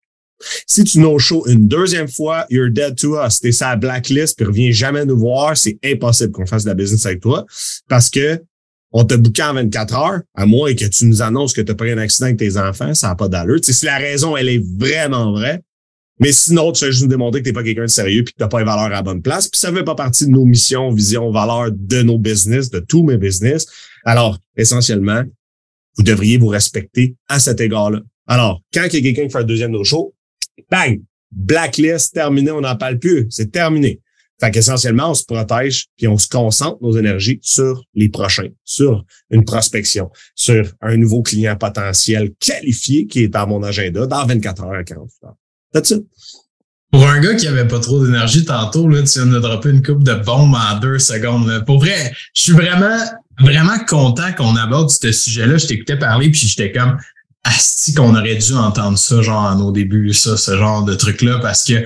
Si 0.65 0.83
tu 0.83 0.99
no 0.99 1.19
show 1.19 1.45
une 1.47 1.67
deuxième 1.67 2.07
fois, 2.07 2.45
you're 2.49 2.69
dead 2.69 2.97
to 2.97 3.15
us. 3.19 3.39
T'es 3.39 3.51
sa 3.51 3.75
blacklist 3.75 4.37
puis 4.37 4.45
reviens 4.45 4.71
jamais 4.71 5.05
nous 5.05 5.17
voir. 5.17 5.57
C'est 5.57 5.77
impossible 5.83 6.31
qu'on 6.31 6.45
fasse 6.45 6.63
de 6.63 6.69
la 6.69 6.75
business 6.75 7.05
avec 7.05 7.21
toi 7.21 7.45
parce 7.87 8.09
que 8.09 8.41
on 8.93 9.05
te 9.05 9.13
en 9.41 9.53
24 9.53 9.95
heures, 9.95 10.21
à 10.35 10.45
moins 10.45 10.73
que 10.73 10.85
tu 10.85 11.05
nous 11.05 11.21
annonces 11.21 11.53
que 11.53 11.61
tu 11.61 11.71
as 11.71 11.75
pris 11.75 11.91
un 11.91 11.97
accident 11.97 12.25
avec 12.25 12.37
tes 12.37 12.57
enfants, 12.57 12.93
ça 12.93 13.07
n'a 13.07 13.15
pas 13.15 13.29
d'allure. 13.29 13.59
si 13.61 13.85
la 13.85 13.97
raison, 13.97 14.35
elle 14.35 14.49
est 14.49 14.63
vraiment 14.77 15.31
vraie, 15.31 15.61
mais 16.21 16.31
sinon, 16.31 16.71
tu 16.71 16.85
vas 16.85 16.91
juste 16.91 17.01
nous 17.01 17.09
démontrer 17.09 17.41
que 17.41 17.45
tu 17.45 17.49
n'es 17.49 17.53
pas 17.53 17.63
quelqu'un 17.63 17.81
de 17.81 17.87
sérieux 17.87 18.23
puis 18.23 18.33
que 18.33 18.37
tu 18.37 18.43
n'as 18.43 18.47
pas 18.47 18.59
les 18.59 18.65
valeurs 18.65 18.85
à 18.85 18.89
la 18.89 19.01
bonne 19.01 19.23
place. 19.23 19.47
Puis 19.47 19.59
ça 19.59 19.73
fait 19.73 19.83
pas 19.83 19.95
partie 19.95 20.27
de 20.27 20.29
nos 20.29 20.45
missions, 20.45 20.91
visions, 20.91 21.31
valeurs 21.31 21.71
de 21.71 22.03
nos 22.03 22.19
business, 22.19 22.69
de 22.69 22.79
tous 22.79 23.03
mes 23.03 23.17
business. 23.17 23.65
Alors, 24.05 24.37
essentiellement, 24.55 25.23
vous 25.97 26.03
devriez 26.03 26.37
vous 26.37 26.47
respecter 26.47 27.15
à 27.27 27.39
cet 27.39 27.59
égard-là. 27.59 28.01
Alors, 28.27 28.61
quand 28.71 28.85
il 28.85 28.93
y 28.93 28.97
a 28.97 29.01
quelqu'un 29.01 29.25
qui 29.25 29.31
fait 29.31 29.39
un 29.39 29.43
deuxième 29.43 29.71
no-show, 29.71 30.13
bang, 30.69 31.01
blacklist, 31.31 32.13
terminé, 32.13 32.51
on 32.51 32.61
n'en 32.61 32.75
parle 32.75 32.99
plus, 32.99 33.25
c'est 33.31 33.51
terminé. 33.51 33.99
Fait 34.39 34.51
qu'essentiellement, 34.51 35.09
on 35.09 35.13
se 35.15 35.25
protège 35.25 35.87
puis 35.97 36.07
on 36.07 36.19
se 36.19 36.27
concentre 36.27 36.77
nos 36.81 36.95
énergies 36.97 37.39
sur 37.41 37.83
les 37.95 38.09
prochains, 38.09 38.49
sur 38.63 39.05
une 39.31 39.43
prospection, 39.43 40.11
sur 40.35 40.71
un 40.81 40.97
nouveau 40.97 41.23
client 41.23 41.55
potentiel 41.55 42.31
qualifié 42.39 43.07
qui 43.07 43.23
est 43.23 43.27
dans 43.27 43.47
mon 43.47 43.63
agenda 43.63 44.05
dans 44.05 44.25
24 44.25 44.63
heures 44.63 44.73
à 44.73 44.83
48 44.83 45.25
heures. 45.25 45.35
Pour 46.91 47.07
un 47.07 47.21
gars 47.21 47.35
qui 47.35 47.47
avait 47.47 47.67
pas 47.67 47.79
trop 47.79 48.03
d'énergie 48.03 48.43
tantôt, 48.43 48.87
là, 48.89 49.01
tu 49.03 49.19
viens 49.19 49.25
de 49.25 49.39
dropper 49.39 49.69
une 49.69 49.81
coupe 49.81 50.03
de 50.03 50.13
bombes 50.13 50.55
en 50.55 50.77
deux 50.79 50.99
secondes. 50.99 51.63
Pour 51.65 51.79
vrai, 51.79 52.13
je 52.33 52.41
suis 52.41 52.51
vraiment, 52.51 52.97
vraiment 53.39 53.79
content 53.87 54.33
qu'on 54.33 54.57
aborde 54.57 54.89
ce 54.89 55.11
sujet-là. 55.11 55.57
Je 55.57 55.67
t'écoutais 55.67 55.97
parler, 55.97 56.29
puis 56.29 56.41
j'étais 56.47 56.73
comme, 56.73 56.97
asti 57.43 57.93
qu'on 57.93 58.15
aurait 58.15 58.35
dû 58.35 58.53
entendre 58.53 58.97
ça, 58.97 59.21
genre, 59.21 59.45
à 59.45 59.55
nos 59.55 59.71
débuts, 59.71 60.13
ça, 60.13 60.37
ce 60.37 60.57
genre 60.57 60.83
de 60.83 60.93
truc-là, 60.93 61.39
parce 61.39 61.63
que, 61.63 61.83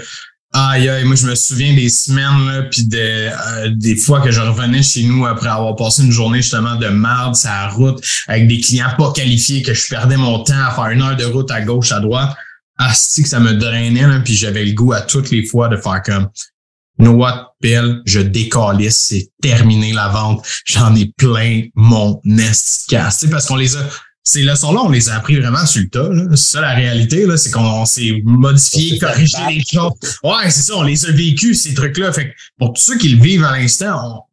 aïe, 0.54 0.90
aïe, 0.90 1.04
moi, 1.06 1.16
je 1.16 1.28
me 1.28 1.36
souviens 1.36 1.76
des 1.76 1.90
semaines, 1.90 2.48
là, 2.48 2.64
puis 2.64 2.84
des, 2.86 3.30
euh, 3.30 3.70
des 3.76 3.96
fois 3.96 4.22
que 4.22 4.32
je 4.32 4.42
revenais 4.42 4.82
chez 4.84 5.04
nous 5.04 5.26
après 5.26 5.50
avoir 5.50 5.76
passé 5.76 6.04
une 6.04 6.12
journée, 6.12 6.42
justement, 6.42 6.76
de 6.76 6.88
marde 6.88 7.36
sur 7.36 7.50
la 7.50 7.70
route, 7.70 8.04
avec 8.28 8.48
des 8.48 8.60
clients 8.60 8.94
pas 8.98 9.12
qualifiés, 9.14 9.62
que 9.62 9.74
je 9.74 9.88
perdais 9.88 10.18
mon 10.18 10.44
temps 10.44 10.66
à 10.66 10.72
faire 10.72 10.90
une 10.90 11.02
heure 11.02 11.16
de 11.16 11.26
route 11.26 11.52
à 11.52 11.62
gauche, 11.62 11.92
à 11.92 12.00
droite. 12.00 12.36
Asti 12.78 13.24
que 13.24 13.30
ça 13.30 13.40
me 13.40 13.54
drainait, 13.54 14.08
là, 14.08 14.20
puis 14.20 14.36
j'avais 14.36 14.66
le 14.66 14.74
goût 14.74 14.94
à 14.94 15.02
toutes 15.02 15.30
les 15.32 15.46
fois 15.46 15.70
de 15.70 15.78
faire 15.78 16.02
comme, 16.04 16.30
you 17.00 17.06
know 17.06 17.14
what, 17.14 17.56
Bill, 17.62 18.02
je 18.06 18.20
décalisse, 18.20 18.98
c'est 18.98 19.30
terminé 19.42 19.94
la 19.94 20.10
vente. 20.10 20.46
J'en 20.66 20.96
ai 20.96 21.12
plein 21.18 21.64
mon 21.76 22.20
nest 22.24 22.86
casse. 22.90 23.26
parce 23.30 23.48
qu'on 23.48 23.56
les 23.56 23.76
a 23.76 23.80
ces 24.28 24.42
leçons-là, 24.42 24.82
on 24.82 24.90
les 24.90 25.08
a 25.10 25.16
appris 25.16 25.40
vraiment 25.40 25.66
sur 25.68 25.84
le 25.84 25.90
tas. 25.90 26.10
C'est 26.32 26.52
ça 26.54 26.62
la 26.62 26.74
réalité, 26.74 27.28
là, 27.28 27.38
c'est 27.38 27.52
qu'on 27.52 27.86
s'est 27.86 28.24
modifié, 28.26 28.98
corrigé 28.98 29.38
les 29.50 29.62
choses. 29.62 29.94
Ouais, 30.24 30.50
c'est 30.50 30.64
ça, 30.64 30.78
on 30.78 30.82
les 30.82 31.06
a 31.06 31.12
vécus, 31.12 31.62
ces 31.62 31.76
trucs-là. 31.76 32.12
Fait 32.12 32.30
que 32.30 32.36
pour 32.58 32.74
tous 32.74 32.82
ceux 32.82 32.98
qui 32.98 33.10
le 33.10 33.22
vivent 33.22 33.44
à 33.44 33.52
l'instant, 33.52 34.26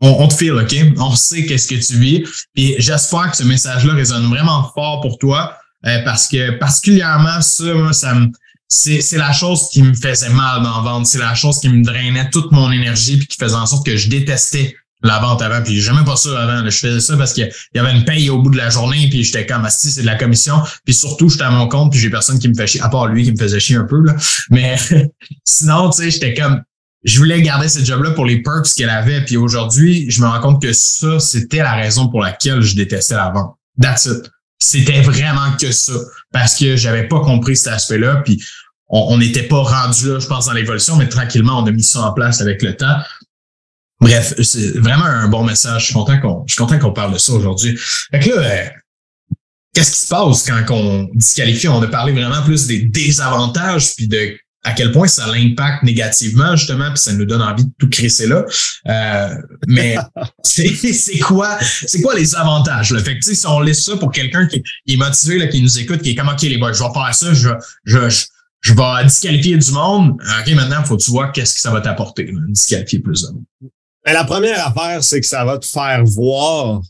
on, 0.00 0.08
on, 0.08 0.28
te 0.28 0.34
file, 0.34 0.52
OK? 0.52 0.74
On 0.98 1.16
sait 1.16 1.44
qu'est-ce 1.46 1.66
que 1.66 1.74
tu 1.74 1.98
vis. 1.98 2.24
Et 2.54 2.76
j'espère 2.78 3.32
que 3.32 3.36
ce 3.36 3.42
message-là 3.42 3.94
résonne 3.94 4.28
vraiment 4.28 4.70
fort 4.72 5.00
pour 5.00 5.18
toi. 5.18 5.58
Euh, 5.86 5.98
parce 6.04 6.28
que 6.28 6.52
particulièrement 6.58 7.40
ça, 7.40 7.74
moi, 7.74 7.92
ça 7.92 8.14
me. 8.14 8.28
C'est, 8.66 9.18
la 9.18 9.32
chose 9.32 9.68
qui 9.70 9.82
me 9.82 9.94
faisait 9.94 10.30
mal 10.30 10.62
dans 10.62 10.82
vente. 10.82 11.06
C'est 11.06 11.18
la 11.18 11.34
chose 11.34 11.60
qui 11.60 11.68
me 11.68 11.84
drainait 11.84 12.28
toute 12.30 12.50
mon 12.50 12.72
énergie 12.72 13.18
puis 13.18 13.28
qui 13.28 13.36
faisait 13.36 13.54
en 13.54 13.66
sorte 13.66 13.86
que 13.86 13.96
je 13.96 14.08
détestais 14.08 14.74
la 15.02 15.20
vente 15.20 15.42
avant. 15.42 15.62
Puis 15.62 15.80
jamais 15.80 16.02
pas 16.02 16.16
ça 16.16 16.30
avant. 16.40 16.68
Je 16.68 16.76
faisais 16.76 16.98
ça 16.98 17.16
parce 17.16 17.34
qu'il 17.34 17.48
y 17.74 17.78
avait 17.78 17.92
une 17.92 18.04
paye 18.04 18.30
au 18.30 18.38
bout 18.38 18.50
de 18.50 18.56
la 18.56 18.70
journée, 18.70 19.08
puis 19.10 19.22
j'étais 19.22 19.46
comme 19.46 19.64
si 19.70 19.92
c'est 19.92 20.00
de 20.00 20.06
la 20.06 20.16
commission. 20.16 20.60
Puis 20.84 20.94
surtout, 20.94 21.28
j'étais 21.28 21.44
à 21.44 21.50
mon 21.50 21.68
compte, 21.68 21.92
puis 21.92 22.00
j'ai 22.00 22.10
personne 22.10 22.38
qui 22.38 22.48
me 22.48 22.54
fait 22.54 22.66
chier, 22.66 22.80
à 22.80 22.88
part 22.88 23.06
lui 23.06 23.22
qui 23.22 23.32
me 23.32 23.36
faisait 23.36 23.60
chier 23.60 23.76
un 23.76 23.84
peu. 23.84 24.00
Là. 24.00 24.16
Mais 24.50 24.76
sinon, 25.44 25.90
tu 25.90 26.02
sais, 26.02 26.10
j'étais 26.10 26.34
comme 26.34 26.62
je 27.04 27.18
voulais 27.18 27.42
garder 27.42 27.68
ce 27.68 27.84
job-là 27.84 28.12
pour 28.12 28.24
les 28.24 28.42
perks 28.42 28.66
qu'elle 28.74 28.90
avait. 28.90 29.24
Puis 29.24 29.36
aujourd'hui, 29.36 30.10
je 30.10 30.22
me 30.22 30.26
rends 30.26 30.40
compte 30.40 30.62
que 30.62 30.72
ça, 30.72 31.20
c'était 31.20 31.58
la 31.58 31.74
raison 31.74 32.08
pour 32.08 32.22
laquelle 32.22 32.62
je 32.62 32.74
détestais 32.74 33.14
la 33.14 33.30
vente. 33.30 33.56
That's 33.80 34.06
it. 34.06 34.30
C'était 34.64 35.02
vraiment 35.02 35.54
que 35.60 35.72
ça. 35.72 35.92
Parce 36.32 36.56
que 36.56 36.74
j'avais 36.74 37.06
pas 37.06 37.20
compris 37.20 37.54
cet 37.54 37.74
aspect-là. 37.74 38.22
Puis 38.24 38.42
on 38.88 39.18
n'était 39.18 39.42
pas 39.42 39.62
rendu 39.62 40.08
là, 40.08 40.18
je 40.18 40.26
pense, 40.26 40.46
dans 40.46 40.54
l'évolution, 40.54 40.96
mais 40.96 41.08
tranquillement, 41.08 41.58
on 41.62 41.66
a 41.66 41.70
mis 41.70 41.82
ça 41.82 42.00
en 42.00 42.12
place 42.12 42.40
avec 42.40 42.62
le 42.62 42.74
temps. 42.74 42.96
Bref, 44.00 44.34
c'est 44.42 44.78
vraiment 44.78 45.04
un 45.04 45.28
bon 45.28 45.44
message. 45.44 45.82
Je 45.82 45.86
suis 45.86 45.94
content 45.94 46.18
qu'on, 46.18 46.44
je 46.46 46.54
suis 46.54 46.62
content 46.62 46.78
qu'on 46.78 46.92
parle 46.92 47.12
de 47.12 47.18
ça 47.18 47.32
aujourd'hui. 47.34 47.78
Fait 48.10 48.20
que 48.20 48.30
là, 48.30 48.36
euh, 48.36 48.68
qu'est-ce 49.74 49.92
qui 49.92 50.00
se 50.00 50.08
passe 50.08 50.42
quand 50.44 50.74
on 50.74 51.10
disqualifie? 51.14 51.68
On 51.68 51.82
a 51.82 51.86
parlé 51.86 52.12
vraiment 52.12 52.42
plus 52.42 52.66
des 52.66 52.80
désavantages 52.80 53.94
puis 53.96 54.08
de 54.08 54.36
à 54.64 54.72
quel 54.72 54.90
point 54.92 55.06
ça 55.06 55.26
l'impacte 55.26 55.82
négativement, 55.82 56.56
justement, 56.56 56.88
puis 56.88 56.98
ça 56.98 57.12
nous 57.12 57.26
donne 57.26 57.42
envie 57.42 57.64
de 57.64 57.70
tout 57.78 57.88
crisser 57.88 58.26
là. 58.26 58.44
Euh, 58.88 59.34
mais 59.68 59.96
c'est 60.42 61.18
quoi 61.20 61.58
c'est 61.60 62.00
quoi 62.00 62.14
les 62.14 62.34
avantages? 62.34 62.90
Là? 62.90 63.00
Fait 63.02 63.18
que 63.18 63.24
si 63.24 63.46
on 63.46 63.60
laisse 63.60 63.84
ça 63.84 63.96
pour 63.96 64.10
quelqu'un 64.10 64.46
qui, 64.46 64.62
est 64.88 64.96
motivé, 64.96 65.38
là, 65.38 65.46
qui 65.48 65.62
nous 65.62 65.78
écoute, 65.78 66.02
qui 66.02 66.10
est 66.10 66.14
comme 66.14 66.28
OK, 66.28 66.42
les 66.42 66.56
boys, 66.56 66.72
je 66.72 66.82
vais 66.82 66.92
faire 66.92 67.14
ça, 67.14 67.34
je, 67.34 67.50
je, 67.84 68.08
je, 68.08 68.24
je 68.62 68.72
vais 68.72 69.04
disqualifier 69.04 69.58
du 69.58 69.70
monde. 69.72 70.12
OK, 70.12 70.54
maintenant, 70.54 70.80
il 70.80 70.86
faut 70.86 70.96
que 70.96 71.02
tu 71.02 71.10
vois 71.10 71.28
qu'est-ce 71.28 71.54
que 71.54 71.60
ça 71.60 71.70
va 71.70 71.82
t'apporter, 71.82 72.32
disqualifier 72.48 73.00
plus 73.00 73.22
de 73.22 73.32
monde. 73.32 73.44
Mais 74.06 74.12
la 74.14 74.24
première 74.24 74.66
affaire, 74.66 75.04
c'est 75.04 75.20
que 75.20 75.26
ça 75.26 75.44
va 75.44 75.58
te 75.58 75.66
faire 75.66 76.02
voir 76.04 76.80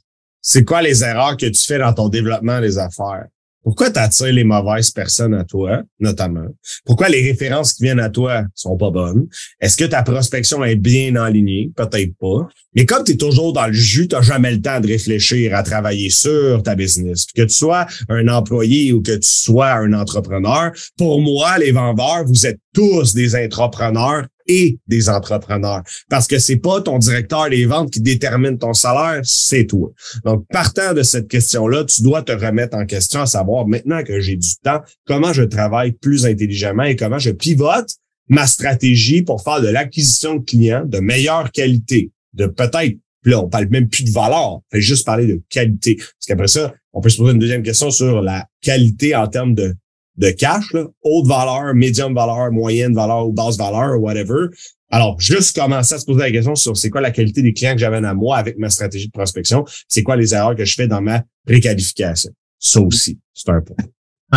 c'est 0.47 0.65
quoi 0.65 0.83
les 0.83 1.03
erreurs 1.03 1.37
que 1.37 1.47
tu 1.47 1.65
fais 1.65 1.79
dans 1.79 1.93
ton 1.93 2.09
développement 2.09 2.61
des 2.61 2.79
affaires. 2.79 3.25
Pourquoi 3.65 3.91
tu 3.91 3.99
attires 3.99 4.33
les 4.33 4.45
mauvaises 4.45 4.91
personnes 4.91 5.35
à 5.35 5.43
toi, 5.43 5.83
notamment? 5.99 6.47
Pourquoi 6.85 7.09
les 7.09 7.23
références 7.23 7.73
qui 7.73 7.85
viennent 7.85 7.99
à 7.99 8.11
toi 8.11 8.45
sont 8.55 8.77
pas 8.77 8.91
bonnes? 8.91 9.27
Est-ce 9.59 9.79
que 9.79 9.87
ta 9.87 10.03
prospection 10.03 10.63
est 10.63 10.77
bien 10.77 11.17
alignée? 11.17 11.73
Peut-être 11.75 12.13
pas. 12.21 12.47
Mais 12.75 12.85
comme 12.85 13.05
tu 13.05 13.13
es 13.13 13.17
toujours 13.17 13.55
dans 13.55 13.67
le 13.67 13.73
jus, 13.73 14.07
tu 14.07 14.17
jamais 14.23 14.53
le 14.53 14.61
temps 14.61 14.81
de 14.81 14.87
réfléchir 14.87 15.55
à 15.55 15.63
travailler 15.63 16.11
sur 16.11 16.63
ta 16.63 16.75
business. 16.75 17.27
Que 17.35 17.43
tu 17.43 17.55
sois 17.55 17.87
un 18.11 18.29
employé 18.29 18.93
ou 18.93 19.01
que 19.01 19.17
tu 19.17 19.29
sois 19.29 19.73
un 19.73 19.95
entrepreneur, 19.95 20.71
pour 20.99 21.23
moi, 21.23 21.57
les 21.59 21.73
vendeurs, 21.73 22.25
vous 22.27 22.47
êtes 22.47 22.61
tous 22.75 23.15
des 23.15 23.35
entrepreneurs 23.35 24.27
et 24.47 24.79
des 24.87 25.09
entrepreneurs. 25.09 25.83
Parce 26.09 26.27
que 26.27 26.39
c'est 26.39 26.57
pas 26.57 26.81
ton 26.81 26.99
directeur 26.99 27.49
des 27.51 27.67
ventes 27.67 27.91
qui 27.91 28.01
détermine 28.01 28.59
ton 28.59 28.75
salaire, 28.75 29.21
c'est 29.25 29.67
toi. 29.67 29.91
Donc, 30.25 30.47
partant 30.49 30.93
de 30.93 31.03
cette 31.03 31.29
question-là, 31.29 31.85
tu 31.85 32.03
dois 32.03 32.23
te 32.23 32.33
remettre 32.33 32.77
en 32.77 32.87
question 32.87 33.21
à 33.21 33.27
savoir 33.27 33.67
maintenant 33.67 34.03
que 34.03 34.21
j'ai 34.21 34.37
du 34.37 34.57
temps, 34.63 34.81
comment 35.07 35.33
je 35.33 35.43
travaille 35.43 35.93
plus 35.93 36.27
intelligemment 36.27 36.85
et 36.85 36.97
comment 36.97 37.19
je 37.19 37.31
pivote 37.31 37.89
ma 38.29 38.47
stratégie 38.47 39.23
pour 39.23 39.43
faire 39.43 39.61
de 39.61 39.69
l'acquisition 39.69 40.37
de 40.37 40.45
clients 40.45 40.85
de 40.85 40.99
meilleure 40.99 41.51
qualité, 41.51 42.11
de 42.33 42.47
peut-être 42.47 42.97
là, 43.25 43.41
on 43.41 43.49
parle 43.49 43.69
même 43.71 43.89
plus 43.89 44.05
de 44.05 44.11
valeur. 44.11 44.57
On 44.57 44.63
fait 44.71 44.81
juste 44.81 45.07
parler 45.07 45.27
de 45.27 45.41
qualité. 45.49 45.97
Parce 45.97 46.27
qu'après 46.27 46.49
ça, 46.49 46.75
on 46.93 47.01
peut 47.01 47.09
se 47.09 47.17
poser 47.17 47.33
une 47.33 47.39
deuxième 47.39 47.63
question 47.63 47.91
sur 47.91 48.21
la 48.21 48.47
qualité 48.61 49.15
en 49.15 49.27
termes 49.27 49.55
de, 49.55 49.75
de 50.17 50.31
cash, 50.31 50.73
là. 50.73 50.85
haute 51.03 51.27
valeur, 51.27 51.75
médium 51.75 52.15
valeur, 52.15 52.53
moyenne 52.53 52.95
valeur 52.95 53.29
ou 53.29 53.33
basse 53.33 53.57
valeur, 53.57 54.01
whatever. 54.01 54.49
Alors, 54.91 55.19
juste 55.21 55.57
commencer 55.57 55.95
à 55.95 55.99
se 55.99 56.05
poser 56.05 56.21
la 56.21 56.31
question 56.31 56.55
sur 56.55 56.77
c'est 56.77 56.91
quoi 56.91 57.01
la 57.01 57.11
qualité 57.11 57.43
des 57.43 57.53
clients 57.53 57.73
que 57.73 57.81
j'amène 57.81 58.05
à 58.05 58.15
moi 58.15 58.37
avec 58.37 58.59
ma 58.59 58.71
stratégie 58.71 59.07
de 59.07 59.13
prospection, 59.13 59.65
c'est 59.89 60.03
quoi 60.03 60.17
les 60.17 60.35
erreurs 60.35 60.55
que 60.55 60.65
je 60.65 60.75
fais 60.75 60.87
dans 60.87 61.01
ma 61.01 61.23
préqualification. 61.47 62.31
Ça 62.59 62.81
aussi, 62.81 63.19
c'est 63.35 63.51
un 63.51 63.61
point. 63.61 63.77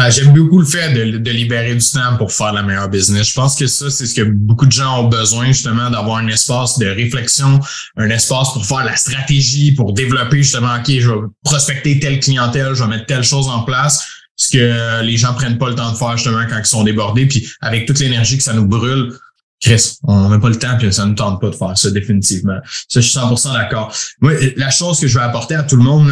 J'aime 0.09 0.33
beaucoup 0.33 0.59
le 0.59 0.65
fait 0.65 0.93
de, 0.93 1.17
de, 1.17 1.31
libérer 1.31 1.73
du 1.73 1.85
temps 1.91 2.17
pour 2.17 2.31
faire 2.31 2.53
la 2.53 2.61
meilleure 2.61 2.89
business. 2.89 3.29
Je 3.29 3.33
pense 3.33 3.55
que 3.55 3.65
ça, 3.67 3.89
c'est 3.89 4.05
ce 4.05 4.13
que 4.13 4.21
beaucoup 4.21 4.67
de 4.67 4.71
gens 4.71 5.03
ont 5.03 5.07
besoin, 5.07 5.47
justement, 5.47 5.89
d'avoir 5.89 6.17
un 6.17 6.27
espace 6.27 6.77
de 6.77 6.85
réflexion, 6.85 7.59
un 7.95 8.09
espace 8.09 8.53
pour 8.53 8.65
faire 8.65 8.83
la 8.83 8.95
stratégie, 8.95 9.73
pour 9.73 9.93
développer 9.93 10.37
justement, 10.37 10.75
OK, 10.75 10.87
je 10.87 11.09
vais 11.09 11.19
prospecter 11.43 11.99
telle 11.99 12.19
clientèle, 12.19 12.73
je 12.75 12.83
vais 12.83 12.89
mettre 12.89 13.07
telle 13.07 13.23
chose 13.23 13.47
en 13.47 13.63
place, 13.63 14.05
ce 14.37 14.49
que 14.49 15.01
les 15.01 15.17
gens 15.17 15.33
prennent 15.33 15.57
pas 15.57 15.67
le 15.67 15.75
temps 15.75 15.91
de 15.91 15.97
faire 15.97 16.15
justement 16.15 16.45
quand 16.47 16.59
ils 16.59 16.65
sont 16.65 16.83
débordés. 16.83 17.25
Puis 17.25 17.49
avec 17.59 17.85
toute 17.85 17.99
l'énergie 17.99 18.37
que 18.37 18.43
ça 18.43 18.53
nous 18.53 18.67
brûle, 18.67 19.13
Chris, 19.59 19.97
on 20.03 20.29
n'a 20.29 20.37
pas 20.37 20.49
le 20.49 20.59
temps, 20.59 20.77
puis 20.77 20.93
ça 20.93 21.03
ne 21.03 21.09
nous 21.09 21.15
tente 21.15 21.41
pas 21.41 21.49
de 21.49 21.55
faire 21.55 21.75
ça 21.75 21.89
définitivement. 21.89 22.59
Ça, 22.87 23.01
je 23.01 23.07
suis 23.07 23.17
100% 23.17 23.53
d'accord. 23.53 23.93
Moi, 24.21 24.33
la 24.55 24.69
chose 24.69 24.99
que 24.99 25.07
je 25.07 25.17
vais 25.17 25.23
apporter 25.23 25.55
à 25.55 25.63
tout 25.63 25.75
le 25.75 25.83
monde, 25.83 26.11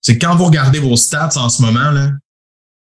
c'est 0.00 0.18
quand 0.18 0.34
vous 0.34 0.46
regardez 0.46 0.78
vos 0.78 0.96
stats 0.96 1.36
en 1.36 1.50
ce 1.50 1.60
moment, 1.60 1.90
là, 1.90 2.10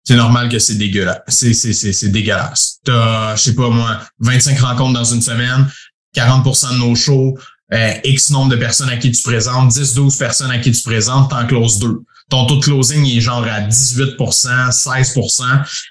c'est 0.03 0.15
normal 0.15 0.49
que 0.49 0.59
c'est 0.59 0.75
dégueulasse. 0.75 1.19
C'est, 1.27 1.53
c'est, 1.53 1.73
c'est, 1.73 1.91
c'est 1.91 2.09
dégueulasse. 2.09 2.79
T'as, 2.85 3.35
je 3.35 3.41
sais 3.41 3.55
pas 3.55 3.69
moi, 3.69 4.01
25 4.19 4.59
rencontres 4.59 4.93
dans 4.93 5.03
une 5.03 5.21
semaine, 5.21 5.67
40% 6.15 6.73
de 6.73 6.77
nos 6.77 6.95
shows, 6.95 7.37
euh, 7.73 7.93
X 8.03 8.31
nombre 8.31 8.51
de 8.51 8.55
personnes 8.55 8.89
à 8.89 8.97
qui 8.97 9.11
tu 9.11 9.21
présentes, 9.21 9.71
10-12 9.71 10.17
personnes 10.17 10.51
à 10.51 10.59
qui 10.59 10.71
tu 10.71 10.81
présentes, 10.83 11.29
t'en 11.29 11.45
closes 11.45 11.79
deux. 11.79 12.01
Ton 12.31 12.45
taux 12.45 12.55
de 12.55 12.63
closing 12.63 13.05
est 13.05 13.19
genre 13.19 13.43
à 13.43 13.59
18 13.59 14.15
16% 14.17 15.43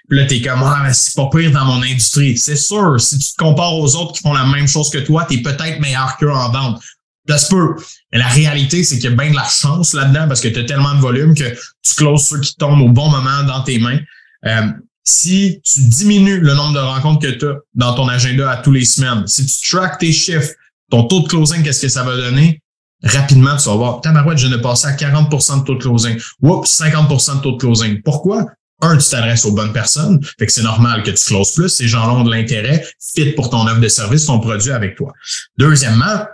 Puis 0.09 0.19
là, 0.19 0.25
t'es 0.25 0.41
comme, 0.41 0.63
ah, 0.65 0.81
mais 0.83 0.95
c'est 0.95 1.15
pas 1.15 1.29
pire 1.31 1.51
dans 1.51 1.67
mon 1.67 1.83
industrie. 1.83 2.39
C'est 2.39 2.57
sûr, 2.57 2.99
si 2.99 3.19
tu 3.19 3.33
te 3.33 3.37
compares 3.37 3.77
aux 3.77 3.95
autres 3.95 4.15
qui 4.15 4.23
font 4.23 4.33
la 4.33 4.47
même 4.47 4.67
chose 4.67 4.89
que 4.89 4.99
toi, 4.99 5.27
t'es 5.29 5.43
peut-être 5.43 5.81
meilleur 5.81 6.17
qu'eux 6.17 6.33
en 6.33 6.51
vente. 6.51 6.81
Ça 7.29 7.37
se 7.37 7.49
peut. 7.51 7.77
Mais 8.11 8.19
la 8.19 8.29
réalité, 8.29 8.83
c'est 8.83 8.99
qu'il 8.99 9.11
y 9.11 9.13
a 9.13 9.17
bien 9.17 9.31
de 9.31 9.37
la 9.37 9.45
chance 9.45 9.93
là-dedans 9.93 10.27
parce 10.29 10.41
que 10.41 10.49
tu 10.49 10.59
as 10.59 10.65
tellement 10.65 10.95
de 10.95 11.01
volume 11.01 11.35
que 11.35 11.45
tu 11.83 11.95
closes 11.95 12.27
ceux 12.27 12.41
qui 12.41 12.57
tombent 12.57 12.81
au 12.81 12.89
bon 12.89 13.11
moment 13.11 13.43
dans 13.45 13.63
tes 13.63 13.79
mains. 13.79 14.01
Euh, 14.47 14.69
si 15.05 15.61
tu 15.63 15.81
diminues 15.81 16.41
le 16.41 16.55
nombre 16.55 16.73
de 16.73 16.79
rencontres 16.79 17.21
que 17.21 17.33
tu 17.33 17.47
as 17.47 17.57
dans 17.75 17.95
ton 17.95 18.09
agenda 18.09 18.51
à 18.51 18.57
tous 18.57 18.73
les 18.73 18.87
semaines, 18.87 19.27
si 19.27 19.45
tu 19.45 19.71
traques 19.71 19.99
tes 19.99 20.13
chiffres, 20.13 20.53
ton 20.91 21.05
taux 21.05 21.21
de 21.21 21.29
closing, 21.29 21.63
qu'est-ce 21.63 21.83
que 21.83 21.89
ça 21.89 22.03
va 22.03 22.17
donner? 22.17 22.63
Rapidement, 23.03 23.57
tu 23.57 23.69
vas 23.69 23.77
voir, 23.77 24.01
tabarouette, 24.01 24.39
je 24.39 24.49
de 24.49 24.57
passer 24.57 24.89
à 24.89 24.93
40% 24.93 25.61
de 25.61 25.65
taux 25.65 25.75
de 25.75 25.81
closing. 25.81 26.21
Oups, 26.43 26.81
50% 26.81 27.37
de 27.37 27.41
taux 27.43 27.53
de 27.53 27.57
closing. 27.57 28.03
Pourquoi? 28.03 28.47
Un, 28.83 28.97
tu 28.97 29.09
t'adresses 29.09 29.45
aux 29.45 29.53
bonnes 29.53 29.73
personnes, 29.73 30.25
fait 30.39 30.47
que 30.47 30.53
c'est 30.53 30.63
normal 30.63 31.03
que 31.03 31.11
tu 31.11 31.25
closes 31.25 31.53
plus. 31.53 31.69
Ces 31.69 31.87
gens-là 31.87 32.15
ont 32.15 32.25
de 32.25 32.31
l'intérêt, 32.31 32.87
fit 33.15 33.33
pour 33.33 33.51
ton 33.51 33.67
offre 33.67 33.81
de 33.81 33.89
service, 33.89 34.25
ton 34.25 34.41
produit 34.41 34.71
avec 34.71 34.97
toi. 34.97 35.13
Deuxièmement, 35.59 36.25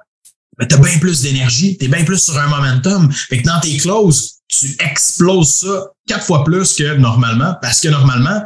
ben, 0.59 0.67
tu 0.67 0.75
as 0.75 0.79
bien 0.79 0.99
plus 0.99 1.23
d'énergie, 1.23 1.77
tu 1.77 1.87
es 1.87 1.89
bien 1.89 2.05
plus 2.05 2.23
sur 2.23 2.39
un 2.39 2.47
momentum. 2.47 3.13
Fait 3.13 3.43
que 3.43 3.47
dans 3.47 3.59
tes 3.61 3.77
closes, 3.79 4.37
tu 4.49 4.77
exploses 4.79 5.57
ça 5.57 5.87
quatre 6.07 6.25
fois 6.25 6.45
plus 6.45 6.75
que 6.75 6.97
normalement, 6.97 7.57
parce 7.61 7.81
que 7.81 7.89
normalement, 7.89 8.43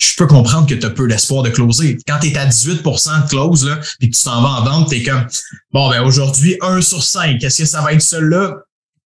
je 0.00 0.16
peux 0.16 0.26
comprendre 0.26 0.66
que 0.66 0.74
tu 0.74 0.86
as 0.86 0.90
peu 0.90 1.06
d'espoir 1.06 1.42
de 1.42 1.50
closer. 1.50 1.98
Quand 2.08 2.18
tu 2.20 2.28
es 2.28 2.38
à 2.38 2.46
18 2.46 2.82
de 2.82 3.28
close, 3.28 3.66
là, 3.66 3.78
puis 3.98 4.10
que 4.10 4.16
tu 4.16 4.22
t'en 4.22 4.40
vas 4.40 4.60
en 4.60 4.64
vente, 4.64 4.88
tu 4.88 4.96
es 4.96 5.02
comme 5.02 5.26
Bon, 5.72 5.90
ben 5.90 6.02
aujourd'hui, 6.02 6.56
1 6.62 6.80
sur 6.80 7.02
5, 7.02 7.42
est-ce 7.42 7.58
que 7.58 7.64
ça 7.66 7.82
va 7.82 7.92
être 7.92 8.00
celui-là? 8.00 8.56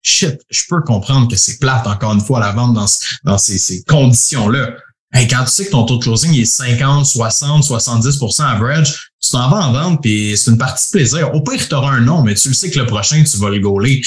Shit, 0.02 0.40
je 0.48 0.62
peux 0.68 0.80
comprendre 0.80 1.28
que 1.28 1.36
c'est 1.36 1.58
plate 1.58 1.86
encore 1.86 2.14
une 2.14 2.22
fois 2.22 2.40
la 2.40 2.52
vente 2.52 2.72
dans, 2.74 3.38
ces, 3.38 3.84
conditions-là. 3.86 4.76
Hey, 5.12 5.28
quand 5.28 5.44
tu 5.44 5.50
sais 5.50 5.66
que 5.66 5.70
ton 5.70 5.84
taux 5.84 5.98
de 5.98 6.02
closing 6.02 6.34
est 6.34 6.46
50, 6.46 7.04
60, 7.04 7.64
70% 7.64 8.42
average, 8.42 9.10
tu 9.20 9.30
t'en 9.30 9.50
vas 9.50 9.66
en 9.66 9.72
vente, 9.72 10.00
puis 10.00 10.36
c'est 10.38 10.50
une 10.50 10.58
partie 10.58 10.86
de 10.86 10.98
plaisir. 10.98 11.34
Au 11.34 11.42
pire, 11.42 11.66
tu 11.66 11.74
auras 11.74 11.90
un 11.90 12.00
nom, 12.00 12.22
mais 12.22 12.34
tu 12.34 12.48
le 12.48 12.54
sais 12.54 12.70
que 12.70 12.78
le 12.78 12.86
prochain, 12.86 13.22
tu 13.24 13.36
vas 13.38 13.50
le 13.50 13.58
gauler. 13.58 14.00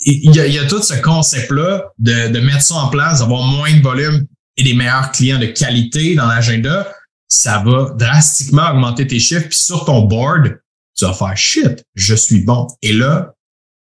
Il 0.00 0.34
y, 0.34 0.40
a, 0.40 0.46
y 0.46 0.58
a 0.58 0.66
tout 0.66 0.82
ce 0.82 0.94
concept-là 0.94 1.84
de, 1.98 2.28
de 2.28 2.40
mettre 2.40 2.62
ça 2.62 2.74
en 2.74 2.88
place, 2.88 3.20
d'avoir 3.20 3.44
moins 3.44 3.72
de 3.72 3.82
volume 3.82 4.26
et 4.56 4.62
des 4.62 4.74
meilleurs 4.74 5.12
clients 5.12 5.38
de 5.38 5.46
qualité 5.46 6.14
dans 6.14 6.26
l'agenda. 6.26 6.92
Ça 7.28 7.62
va 7.64 7.94
drastiquement 7.98 8.70
augmenter 8.70 9.06
tes 9.06 9.18
chiffres. 9.18 9.48
Puis 9.48 9.58
sur 9.58 9.84
ton 9.84 10.02
board, 10.02 10.60
tu 10.96 11.04
vas 11.04 11.12
faire 11.12 11.36
shit, 11.36 11.84
je 11.94 12.14
suis 12.14 12.40
bon. 12.40 12.66
Et 12.82 12.92
là, 12.92 13.34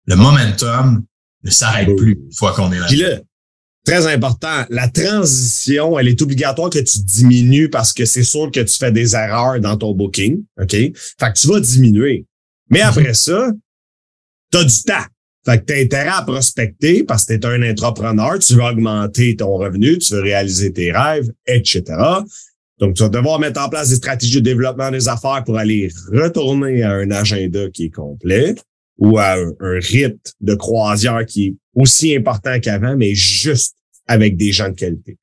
le 0.06 0.16
momentum 0.16 1.04
ne 1.44 1.50
s'arrête 1.50 1.96
plus 1.96 2.14
une 2.14 2.34
fois 2.34 2.54
qu'on 2.54 2.72
est 2.72 2.80
là 2.80 3.20
très 3.90 4.06
important, 4.06 4.66
la 4.70 4.88
transition, 4.88 5.98
elle 5.98 6.08
est 6.08 6.22
obligatoire 6.22 6.70
que 6.70 6.80
tu 6.80 7.00
diminues 7.00 7.70
parce 7.70 7.92
que 7.92 8.06
c'est 8.06 8.24
sûr 8.24 8.52
que 8.52 8.60
tu 8.60 8.78
fais 8.78 8.92
des 8.92 9.16
erreurs 9.16 9.60
dans 9.60 9.78
ton 9.78 9.94
booking. 9.94 10.44
OK? 10.62 10.72
Fait 10.72 10.94
que 10.94 11.34
tu 11.34 11.48
vas 11.48 11.60
diminuer. 11.60 12.26
Mais 12.70 12.82
après 12.82 13.16
ça, 13.16 13.50
tu 14.52 14.58
as 14.60 14.64
du 14.64 14.84
temps. 14.84 15.06
Fait 15.46 15.60
que 15.60 15.66
tu 15.66 15.74
as 15.74 15.82
intérêt 15.84 16.10
à 16.10 16.22
prospecter 16.22 17.04
parce 17.04 17.26
que 17.26 17.34
tu 17.34 17.48
es 17.48 17.50
un 17.50 17.72
entrepreneur, 17.72 18.40
tu 18.40 18.56
veux 18.56 18.64
augmenter 18.64 19.36
ton 19.36 19.56
revenu, 19.56 19.98
tu 19.98 20.14
veux 20.14 20.22
réaliser 20.22 20.74
tes 20.74 20.92
rêves, 20.92 21.32
etc. 21.48 21.84
Donc, 22.80 22.96
tu 22.96 23.04
vas 23.04 23.10
devoir 23.10 23.40
mettre 23.40 23.62
en 23.62 23.70
place 23.70 23.90
des 23.90 23.96
stratégies 23.96 24.36
de 24.36 24.40
développement 24.40 24.92
des 24.92 25.08
affaires 25.08 25.44
pour 25.46 25.58
aller 25.58 25.90
retourner 26.12 26.84
à 26.84 26.92
un 26.92 27.12
agenda 27.12 27.70
qui 27.70 27.86
est 27.86 27.90
complet 27.90 28.56
ou 28.98 29.18
à 29.18 29.36
un, 29.36 29.80
rythme 29.80 30.18
de 30.42 30.56
croisière 30.56 31.26
qui 31.26 31.48
est 31.48 31.56
aussi 31.74 32.16
important 32.16 32.60
qu'avant, 32.60 32.96
mais 32.96 33.16
juste 33.16 33.76
avec 34.08 34.38
des 34.38 34.52
gens 34.52 34.70
de 34.70 34.76
qualité. 34.76 35.18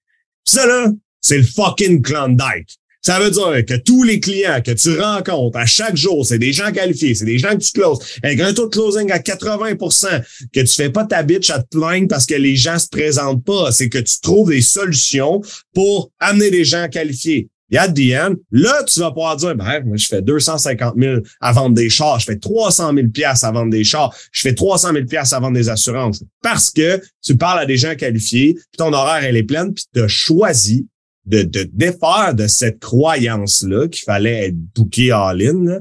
Ça, 0.44 0.66
là, 0.66 0.92
c'est 1.20 1.38
le 1.38 1.44
fucking 1.44 2.02
Klondike. 2.02 2.79
Ça 3.06 3.20
veut 3.20 3.30
dire 3.30 3.64
que 3.64 3.76
tous 3.76 4.02
les 4.02 4.18
clients 4.18 4.60
que 4.60 4.72
tu 4.72 4.98
rencontres 4.98 5.56
à 5.56 5.64
chaque 5.64 5.96
jour, 5.96 6.26
c'est 6.26 6.40
des 6.40 6.52
gens 6.52 6.72
qualifiés, 6.72 7.14
c'est 7.14 7.24
des 7.24 7.38
gens 7.38 7.50
que 7.50 7.62
tu 7.62 7.70
closes. 7.70 8.00
Avec 8.20 8.40
un 8.40 8.52
taux 8.52 8.64
de 8.66 8.70
closing 8.70 9.12
à 9.12 9.20
80% 9.20 10.24
que 10.52 10.58
tu 10.58 10.66
fais 10.66 10.90
pas 10.90 11.04
ta 11.04 11.22
bitch 11.22 11.50
à 11.50 11.62
te 11.62 11.68
plaindre 11.68 12.08
parce 12.08 12.26
que 12.26 12.34
les 12.34 12.56
gens 12.56 12.80
se 12.80 12.88
présentent 12.88 13.44
pas. 13.44 13.70
C'est 13.70 13.88
que 13.88 13.98
tu 13.98 14.20
trouves 14.20 14.50
des 14.50 14.60
solutions 14.60 15.40
pour 15.72 16.10
amener 16.18 16.50
des 16.50 16.64
gens 16.64 16.88
qualifiés. 16.88 17.48
Il 17.70 17.76
y 17.76 17.78
a 17.78 17.86
the 17.86 18.36
là, 18.50 18.82
tu 18.82 18.98
vas 18.98 19.12
pouvoir 19.12 19.36
dire, 19.36 19.54
ben, 19.54 19.84
moi, 19.84 19.96
je 19.96 20.06
fais 20.08 20.20
250 20.20 20.94
000 20.98 21.20
à 21.40 21.52
vendre 21.52 21.76
des 21.76 21.88
chars, 21.88 22.18
je 22.18 22.24
fais 22.24 22.38
300 22.38 22.92
000 22.92 23.06
pièces 23.10 23.44
à 23.44 23.52
vendre 23.52 23.70
des 23.70 23.84
chars, 23.84 24.12
je 24.32 24.40
fais 24.40 24.54
300 24.54 24.92
000 24.92 25.04
pièces 25.04 25.32
à 25.32 25.38
vendre 25.38 25.54
des 25.54 25.68
assurances. 25.68 26.24
Parce 26.42 26.72
que 26.72 27.00
tu 27.22 27.36
parles 27.36 27.60
à 27.60 27.66
des 27.66 27.76
gens 27.76 27.94
qualifiés, 27.94 28.54
puis 28.54 28.78
ton 28.78 28.92
horaire, 28.92 29.22
elle 29.22 29.36
est 29.36 29.44
pleine, 29.44 29.72
puis 29.72 29.84
tu 29.94 30.02
as 30.02 30.08
choisi 30.08 30.88
de, 31.26 31.42
de 31.42 31.68
défaire 31.72 32.34
de 32.34 32.46
cette 32.46 32.78
croyance-là 32.78 33.88
qu'il 33.88 34.04
fallait 34.04 34.48
être 34.48 34.56
booké 34.74 35.10
all-in, 35.10 35.80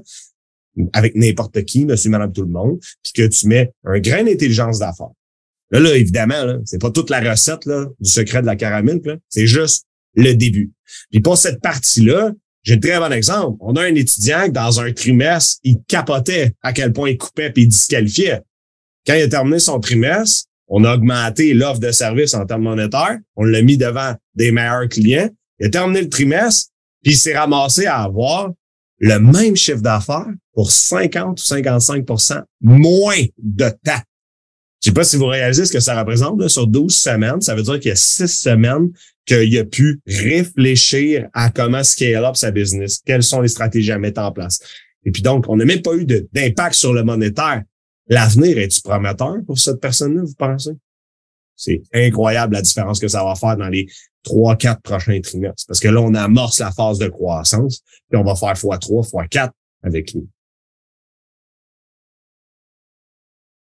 avec 0.94 1.16
n'importe 1.16 1.64
qui, 1.64 1.86
monsieur, 1.86 2.10
madame, 2.10 2.34
tout 2.34 2.42
le 2.42 2.50
monde, 2.50 2.80
puis 3.04 3.14
que 3.14 3.28
tu 3.28 3.48
mets 3.48 3.72
un 3.86 4.00
grain 4.00 4.24
d'intelligence 4.24 4.80
d'affaires. 4.80 5.12
Là, 5.72 5.80
là, 5.80 5.96
évidemment, 5.96 6.44
là, 6.44 6.58
c'est 6.66 6.82
pas 6.82 6.92
toute 6.92 7.10
la 7.10 7.22
recette 7.22 7.66
là, 7.66 7.86
du 8.00 8.10
secret 8.10 8.42
de 8.42 8.46
la 8.46 8.56
caramel, 8.56 9.02
c'est 9.30 9.48
juste 9.48 9.86
le 10.16 10.34
début. 10.34 10.72
Puis 11.12 11.22
pour 11.22 11.38
cette 11.38 11.62
partie-là, 11.62 12.32
j'ai 12.64 12.76
un 12.76 12.80
très 12.80 13.00
bon 13.00 13.12
exemple. 13.12 13.58
On 13.62 13.76
a 13.76 13.84
un 13.84 13.96
étudiant 13.96 14.46
qui, 14.46 14.52
dans 14.52 14.80
un 14.80 14.92
trimestre, 14.92 15.60
il 15.64 15.78
capotait 15.88 16.54
à 16.64 16.74
quel 16.74 16.94
point 16.94 17.12
il 17.12 17.18
coupait 17.18 17.52
puis 17.52 17.64
il 17.64 17.68
disqualifiait. 17.68 18.42
Quand 19.06 19.14
il 19.14 19.22
a 19.22 19.28
terminé 19.28 19.60
son 19.60 19.80
trimestre, 19.80 20.48
on 20.68 20.84
a 20.84 20.96
augmenté 20.96 21.54
l'offre 21.54 21.80
de 21.80 21.92
service 21.92 22.34
en 22.34 22.46
termes 22.46 22.64
monétaires. 22.64 23.18
On 23.36 23.44
l'a 23.44 23.62
mis 23.62 23.78
devant 23.78 24.16
des 24.36 24.52
meilleurs 24.52 24.90
clients. 24.90 25.30
Il 25.60 25.68
a 25.68 25.70
terminé 25.70 26.02
le 26.02 26.10
trimestre, 26.10 26.72
puis 27.04 27.14
il 27.14 27.18
s'est 27.18 27.38
ramassé 27.38 27.86
à 27.86 28.04
avoir 28.04 28.52
le 29.00 29.20
même 29.20 29.56
chiffre 29.56 29.82
d'affaires 29.82 30.32
pour 30.54 30.72
50 30.72 31.40
ou 31.40 31.44
55% 31.44 32.44
moins 32.62 33.22
de 33.38 33.70
temps. 33.70 34.02
Je 34.82 34.90
sais 34.90 34.94
pas 34.94 35.04
si 35.04 35.18
vous 35.18 35.26
réalisez 35.26 35.66
ce 35.66 35.74
que 35.74 35.80
ça 35.80 35.98
représente 36.00 36.48
sur 36.48 36.68
12 36.68 36.96
semaines. 36.96 37.42
Ça 37.42 37.56
veut 37.56 37.64
dire 37.64 37.80
qu'il 37.80 37.90
y 37.90 37.92
a 37.92 37.96
6 37.96 38.28
semaines 38.28 38.90
qu'il 39.26 39.58
a 39.58 39.66
pu 39.66 40.00
réfléchir 40.06 41.28
à 41.34 41.50
comment 41.50 41.84
scale 41.84 42.24
up 42.24 42.36
sa 42.36 42.52
business, 42.52 43.02
quelles 43.04 43.24
sont 43.24 43.42
les 43.42 43.48
stratégies 43.48 43.92
à 43.92 43.98
mettre 43.98 44.22
en 44.22 44.32
place? 44.32 44.60
Et 45.04 45.12
puis 45.12 45.22
donc, 45.22 45.46
on 45.48 45.56
n'a 45.56 45.66
même 45.66 45.82
pas 45.82 45.96
eu 45.96 46.06
d'impact 46.06 46.76
sur 46.76 46.94
le 46.94 47.04
monétaire. 47.04 47.64
L'avenir 48.08 48.58
est-tu 48.58 48.82
prometteur 48.82 49.38
pour 49.46 49.58
cette 49.58 49.80
personne-là, 49.80 50.24
vous 50.24 50.36
pensez? 50.36 50.78
C'est 51.56 51.82
incroyable 51.94 52.54
la 52.54 52.62
différence 52.62 53.00
que 53.00 53.08
ça 53.08 53.24
va 53.24 53.36
faire 53.36 53.58
dans 53.58 53.70
les 53.70 53.88
trois, 54.24 54.56
quatre 54.56 54.82
prochains 54.82 55.20
trimestres. 55.22 55.66
Parce 55.68 55.80
que 55.80 55.88
là, 55.88 56.02
on 56.02 56.14
amorce 56.14 56.60
la 56.60 56.72
phase 56.72 57.00
de 57.00 57.08
croissance, 57.08 57.82
puis 58.10 58.20
on 58.20 58.24
va 58.24 58.36
faire 58.36 58.58
fois 58.58 58.78
3 58.78 59.04
fois 59.04 59.28
4 59.28 59.54
avec 59.84 60.14
nous. 60.14 60.28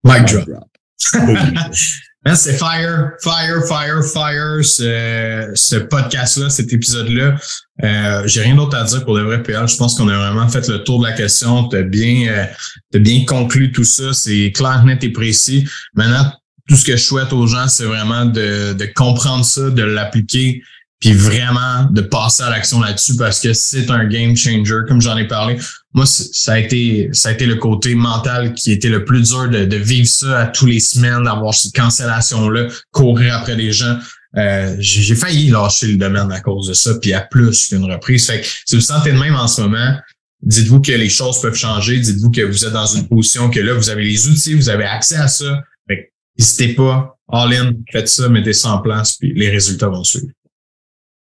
Mic 0.05 0.25
drop. 0.25 0.69
c'est 2.35 2.52
fire, 2.59 3.12
fire, 3.22 3.64
fire, 3.66 4.04
fire, 4.04 4.64
ce, 4.64 5.50
ce 5.54 5.76
podcast-là, 5.76 6.50
cet 6.50 6.72
épisode-là. 6.72 7.37
Euh, 7.83 8.22
J'ai 8.26 8.42
rien 8.42 8.54
d'autre 8.56 8.76
à 8.76 8.85
dire 8.85 9.04
pour 9.04 9.16
le 9.16 9.24
vrai 9.24 9.42
PL. 9.42 9.66
Je 9.66 9.76
pense 9.76 9.96
qu'on 9.96 10.09
a 10.09 10.16
vraiment 10.16 10.48
fait 10.48 10.68
le 10.68 10.85
tour 10.85 11.00
de 11.00 11.06
la 11.06 11.12
question. 11.12 11.68
Tu 11.68 11.76
as 11.76 11.83
bien, 11.83 12.28
euh, 12.28 12.98
bien 12.98 13.24
conclu 13.24 13.72
tout 13.72 13.85
ça. 13.85 14.12
C'est 14.12 14.52
clair, 14.52 14.85
net 14.85 15.02
et 15.02 15.11
précis. 15.11 15.66
Maintenant, 15.94 16.30
tout 16.68 16.76
ce 16.76 16.85
que 16.85 16.92
je 16.92 17.02
souhaite 17.02 17.33
aux 17.33 17.46
gens, 17.46 17.68
c'est 17.68 17.85
vraiment 17.85 18.26
de, 18.26 18.74
de 18.74 18.85
comprendre 18.94 19.44
ça, 19.44 19.70
de 19.70 19.83
l'appliquer, 19.83 20.62
puis 21.00 21.14
vraiment 21.14 21.84
de 21.90 22.02
passer 22.02 22.42
à 22.42 22.50
l'action 22.50 22.80
là-dessus 22.80 23.16
parce 23.16 23.40
que 23.40 23.54
c'est 23.54 23.90
un 23.90 24.04
game 24.04 24.36
changer, 24.36 24.80
comme 24.86 25.00
j'en 25.00 25.16
ai 25.16 25.26
parlé. 25.26 25.56
Moi, 25.94 26.04
ça 26.06 26.52
a 26.52 26.58
été 26.58 27.08
ça 27.12 27.30
a 27.30 27.32
été 27.32 27.46
le 27.46 27.56
côté 27.56 27.94
mental 27.94 28.54
qui 28.54 28.70
était 28.70 28.90
le 28.90 29.04
plus 29.04 29.30
dur 29.30 29.48
de, 29.48 29.64
de 29.64 29.76
vivre 29.76 30.06
ça 30.06 30.40
à 30.40 30.46
tous 30.46 30.66
les 30.66 30.78
semaines, 30.78 31.24
d'avoir 31.24 31.54
cette 31.54 31.74
cancellation-là, 31.74 32.68
courir 32.92 33.34
après 33.34 33.56
les 33.56 33.72
gens. 33.72 33.98
Euh, 34.36 34.76
j'ai 34.78 35.14
failli 35.16 35.48
lâcher 35.48 35.88
le 35.88 35.96
domaine 35.96 36.30
à 36.30 36.40
cause 36.40 36.68
de 36.68 36.74
ça, 36.74 36.94
puis 37.00 37.12
à 37.14 37.22
plus 37.22 37.68
qu'une 37.68 37.90
reprise. 37.90 38.26
Fait 38.26 38.42
que 38.42 38.46
si 38.66 38.76
vous 38.76 38.82
sentez 38.82 39.12
de 39.12 39.18
même 39.18 39.34
en 39.34 39.48
ce 39.48 39.62
moment, 39.62 39.96
dites-vous 40.42 40.80
que 40.80 40.92
les 40.92 41.08
choses 41.08 41.40
peuvent 41.40 41.56
changer, 41.56 41.98
dites-vous 41.98 42.30
que 42.30 42.42
vous 42.42 42.64
êtes 42.64 42.72
dans 42.72 42.86
une 42.86 43.08
position 43.08 43.50
que 43.50 43.58
là, 43.58 43.74
vous 43.74 43.88
avez 43.88 44.04
les 44.04 44.28
outils, 44.28 44.54
vous 44.54 44.68
avez 44.68 44.84
accès 44.84 45.16
à 45.16 45.28
ça. 45.28 45.62
Fait 45.88 46.12
n'hésitez 46.38 46.74
pas, 46.74 47.18
all 47.32 47.52
in, 47.54 47.72
faites 47.90 48.08
ça, 48.08 48.28
mettez 48.28 48.52
ça 48.52 48.72
en 48.72 48.78
place, 48.78 49.16
puis 49.16 49.32
les 49.34 49.50
résultats 49.50 49.88
vont 49.88 50.04
suivre. 50.04 50.28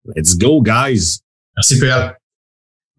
Let's 0.05 0.37
go, 0.37 0.63
guys. 0.63 1.21
Merci, 1.57 1.79
PL. 1.79 2.17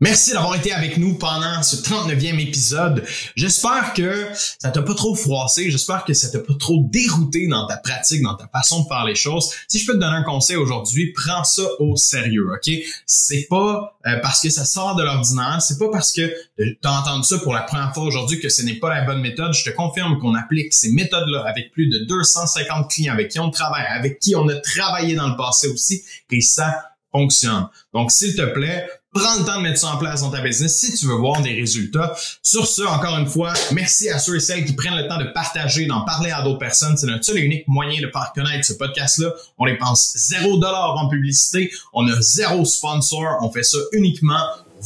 Merci 0.02 0.32
d'avoir 0.32 0.56
été 0.56 0.72
avec 0.72 0.98
nous 0.98 1.14
pendant 1.14 1.62
ce 1.62 1.76
39e 1.76 2.40
épisode. 2.40 3.06
J'espère 3.36 3.94
que 3.94 4.30
ça 4.34 4.72
t'a 4.72 4.82
pas 4.82 4.96
trop 4.96 5.14
froissé. 5.14 5.70
J'espère 5.70 6.06
que 6.06 6.16
ça 6.16 6.30
t'a 6.30 6.40
pas 6.40 6.56
trop 6.60 6.84
dérouté 6.90 7.48
dans 7.48 7.68
ta 7.68 7.78
pratique, 7.78 8.24
dans 8.24 8.34
ta 8.34 8.48
façon 8.48 8.82
de 8.82 8.88
faire 8.88 9.06
les 9.06 9.14
choses. 9.14 9.52
Si 9.68 9.78
je 9.78 9.86
peux 9.86 9.94
te 9.94 10.00
donner 10.00 10.16
un 10.16 10.24
conseil 10.24 10.56
aujourd'hui, 10.56 11.14
prends 11.14 11.44
ça 11.44 11.62
au 11.78 11.96
sérieux, 11.96 12.48
ok? 12.52 12.74
C'est 13.06 13.46
pas 13.48 13.96
euh, 14.08 14.18
parce 14.24 14.42
que 14.42 14.50
ça 14.50 14.66
sort 14.66 14.96
de 14.96 15.04
l'ordinaire, 15.04 15.62
c'est 15.62 15.78
pas 15.78 15.92
parce 15.92 16.12
que 16.12 16.34
tu 16.58 16.78
as 16.84 17.00
entendu 17.00 17.24
ça 17.24 17.38
pour 17.38 17.54
la 17.54 17.62
première 17.62 17.94
fois 17.94 18.04
aujourd'hui 18.04 18.40
que 18.40 18.50
ce 18.50 18.64
n'est 18.64 18.80
pas 18.80 18.90
la 18.90 19.04
bonne 19.04 19.22
méthode. 19.22 19.54
Je 19.54 19.70
te 19.70 19.76
confirme 19.76 20.18
qu'on 20.18 20.34
applique 20.34 20.74
ces 20.74 20.92
méthodes-là 20.94 21.44
avec 21.46 21.72
plus 21.74 21.90
de 21.90 22.00
250 22.06 22.90
clients 22.90 23.14
avec 23.14 23.30
qui 23.30 23.40
on 23.40 23.52
travaille, 23.52 23.86
avec 23.86 24.18
qui 24.18 24.36
on 24.36 24.48
a 24.50 24.56
travaillé 24.56 25.14
dans 25.14 25.30
le 25.30 25.38
passé 25.38 25.68
aussi, 25.68 26.02
et 26.32 26.42
ça 26.42 26.91
fonctionne. 27.12 27.68
Donc, 27.94 28.12
s'il 28.12 28.36
te 28.36 28.42
plaît, 28.42 28.88
prends 29.14 29.38
le 29.38 29.46
temps 29.46 29.58
de 29.58 29.64
mettre 29.64 29.80
ça 29.80 29.88
en 29.88 29.98
place 29.98 30.22
dans 30.22 30.30
ta 30.30 30.42
business 30.42 30.78
si 30.78 30.96
tu 30.96 31.06
veux 31.08 31.16
voir 31.16 31.42
des 31.42 31.54
résultats. 31.54 32.16
Sur 32.42 32.66
ce, 32.66 32.82
encore 32.84 33.18
une 33.18 33.28
fois, 33.28 33.54
merci 33.72 34.10
à 34.10 34.20
ceux 34.20 34.38
et 34.38 34.40
celles 34.40 34.66
qui 34.66 34.74
prennent 34.74 34.96
le 34.96 35.08
temps 35.08 35.18
de 35.18 35.26
partager, 35.34 35.86
d'en 35.86 36.02
parler 36.02 36.32
à 36.32 36.42
d'autres 36.42 36.60
personnes. 36.60 36.96
C'est 36.98 37.08
notre 37.08 37.26
seul 37.26 37.38
et 37.38 37.42
unique 37.42 37.68
moyen 37.68 38.02
de 38.02 38.10
faire 38.12 38.32
connaître 38.34 38.66
ce 38.66 38.74
podcast-là. 38.74 39.32
On 39.58 39.66
dépense 39.66 40.14
zéro 40.16 40.58
dollar 40.58 40.96
en 40.98 41.10
publicité. 41.10 41.72
On 41.94 42.08
a 42.08 42.22
zéro 42.22 42.66
sponsor. 42.66 43.40
On 43.42 43.52
fait 43.52 43.64
ça 43.64 43.78
uniquement 43.92 44.44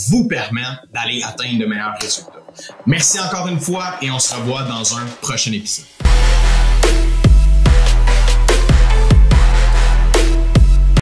vous 0.10 0.28
permettre 0.28 0.86
d'aller 0.94 1.22
atteindre 1.24 1.60
de 1.60 1.66
meilleurs 1.66 1.96
résultats. 2.02 2.32
Merci 2.86 3.20
encore 3.20 3.48
une 3.48 3.60
fois 3.60 3.96
et 4.02 4.10
on 4.12 4.20
se 4.20 4.34
revoit 4.34 4.64
dans 4.64 4.98
un 4.98 5.06
prochain 5.22 5.52
épisode. 5.52 5.86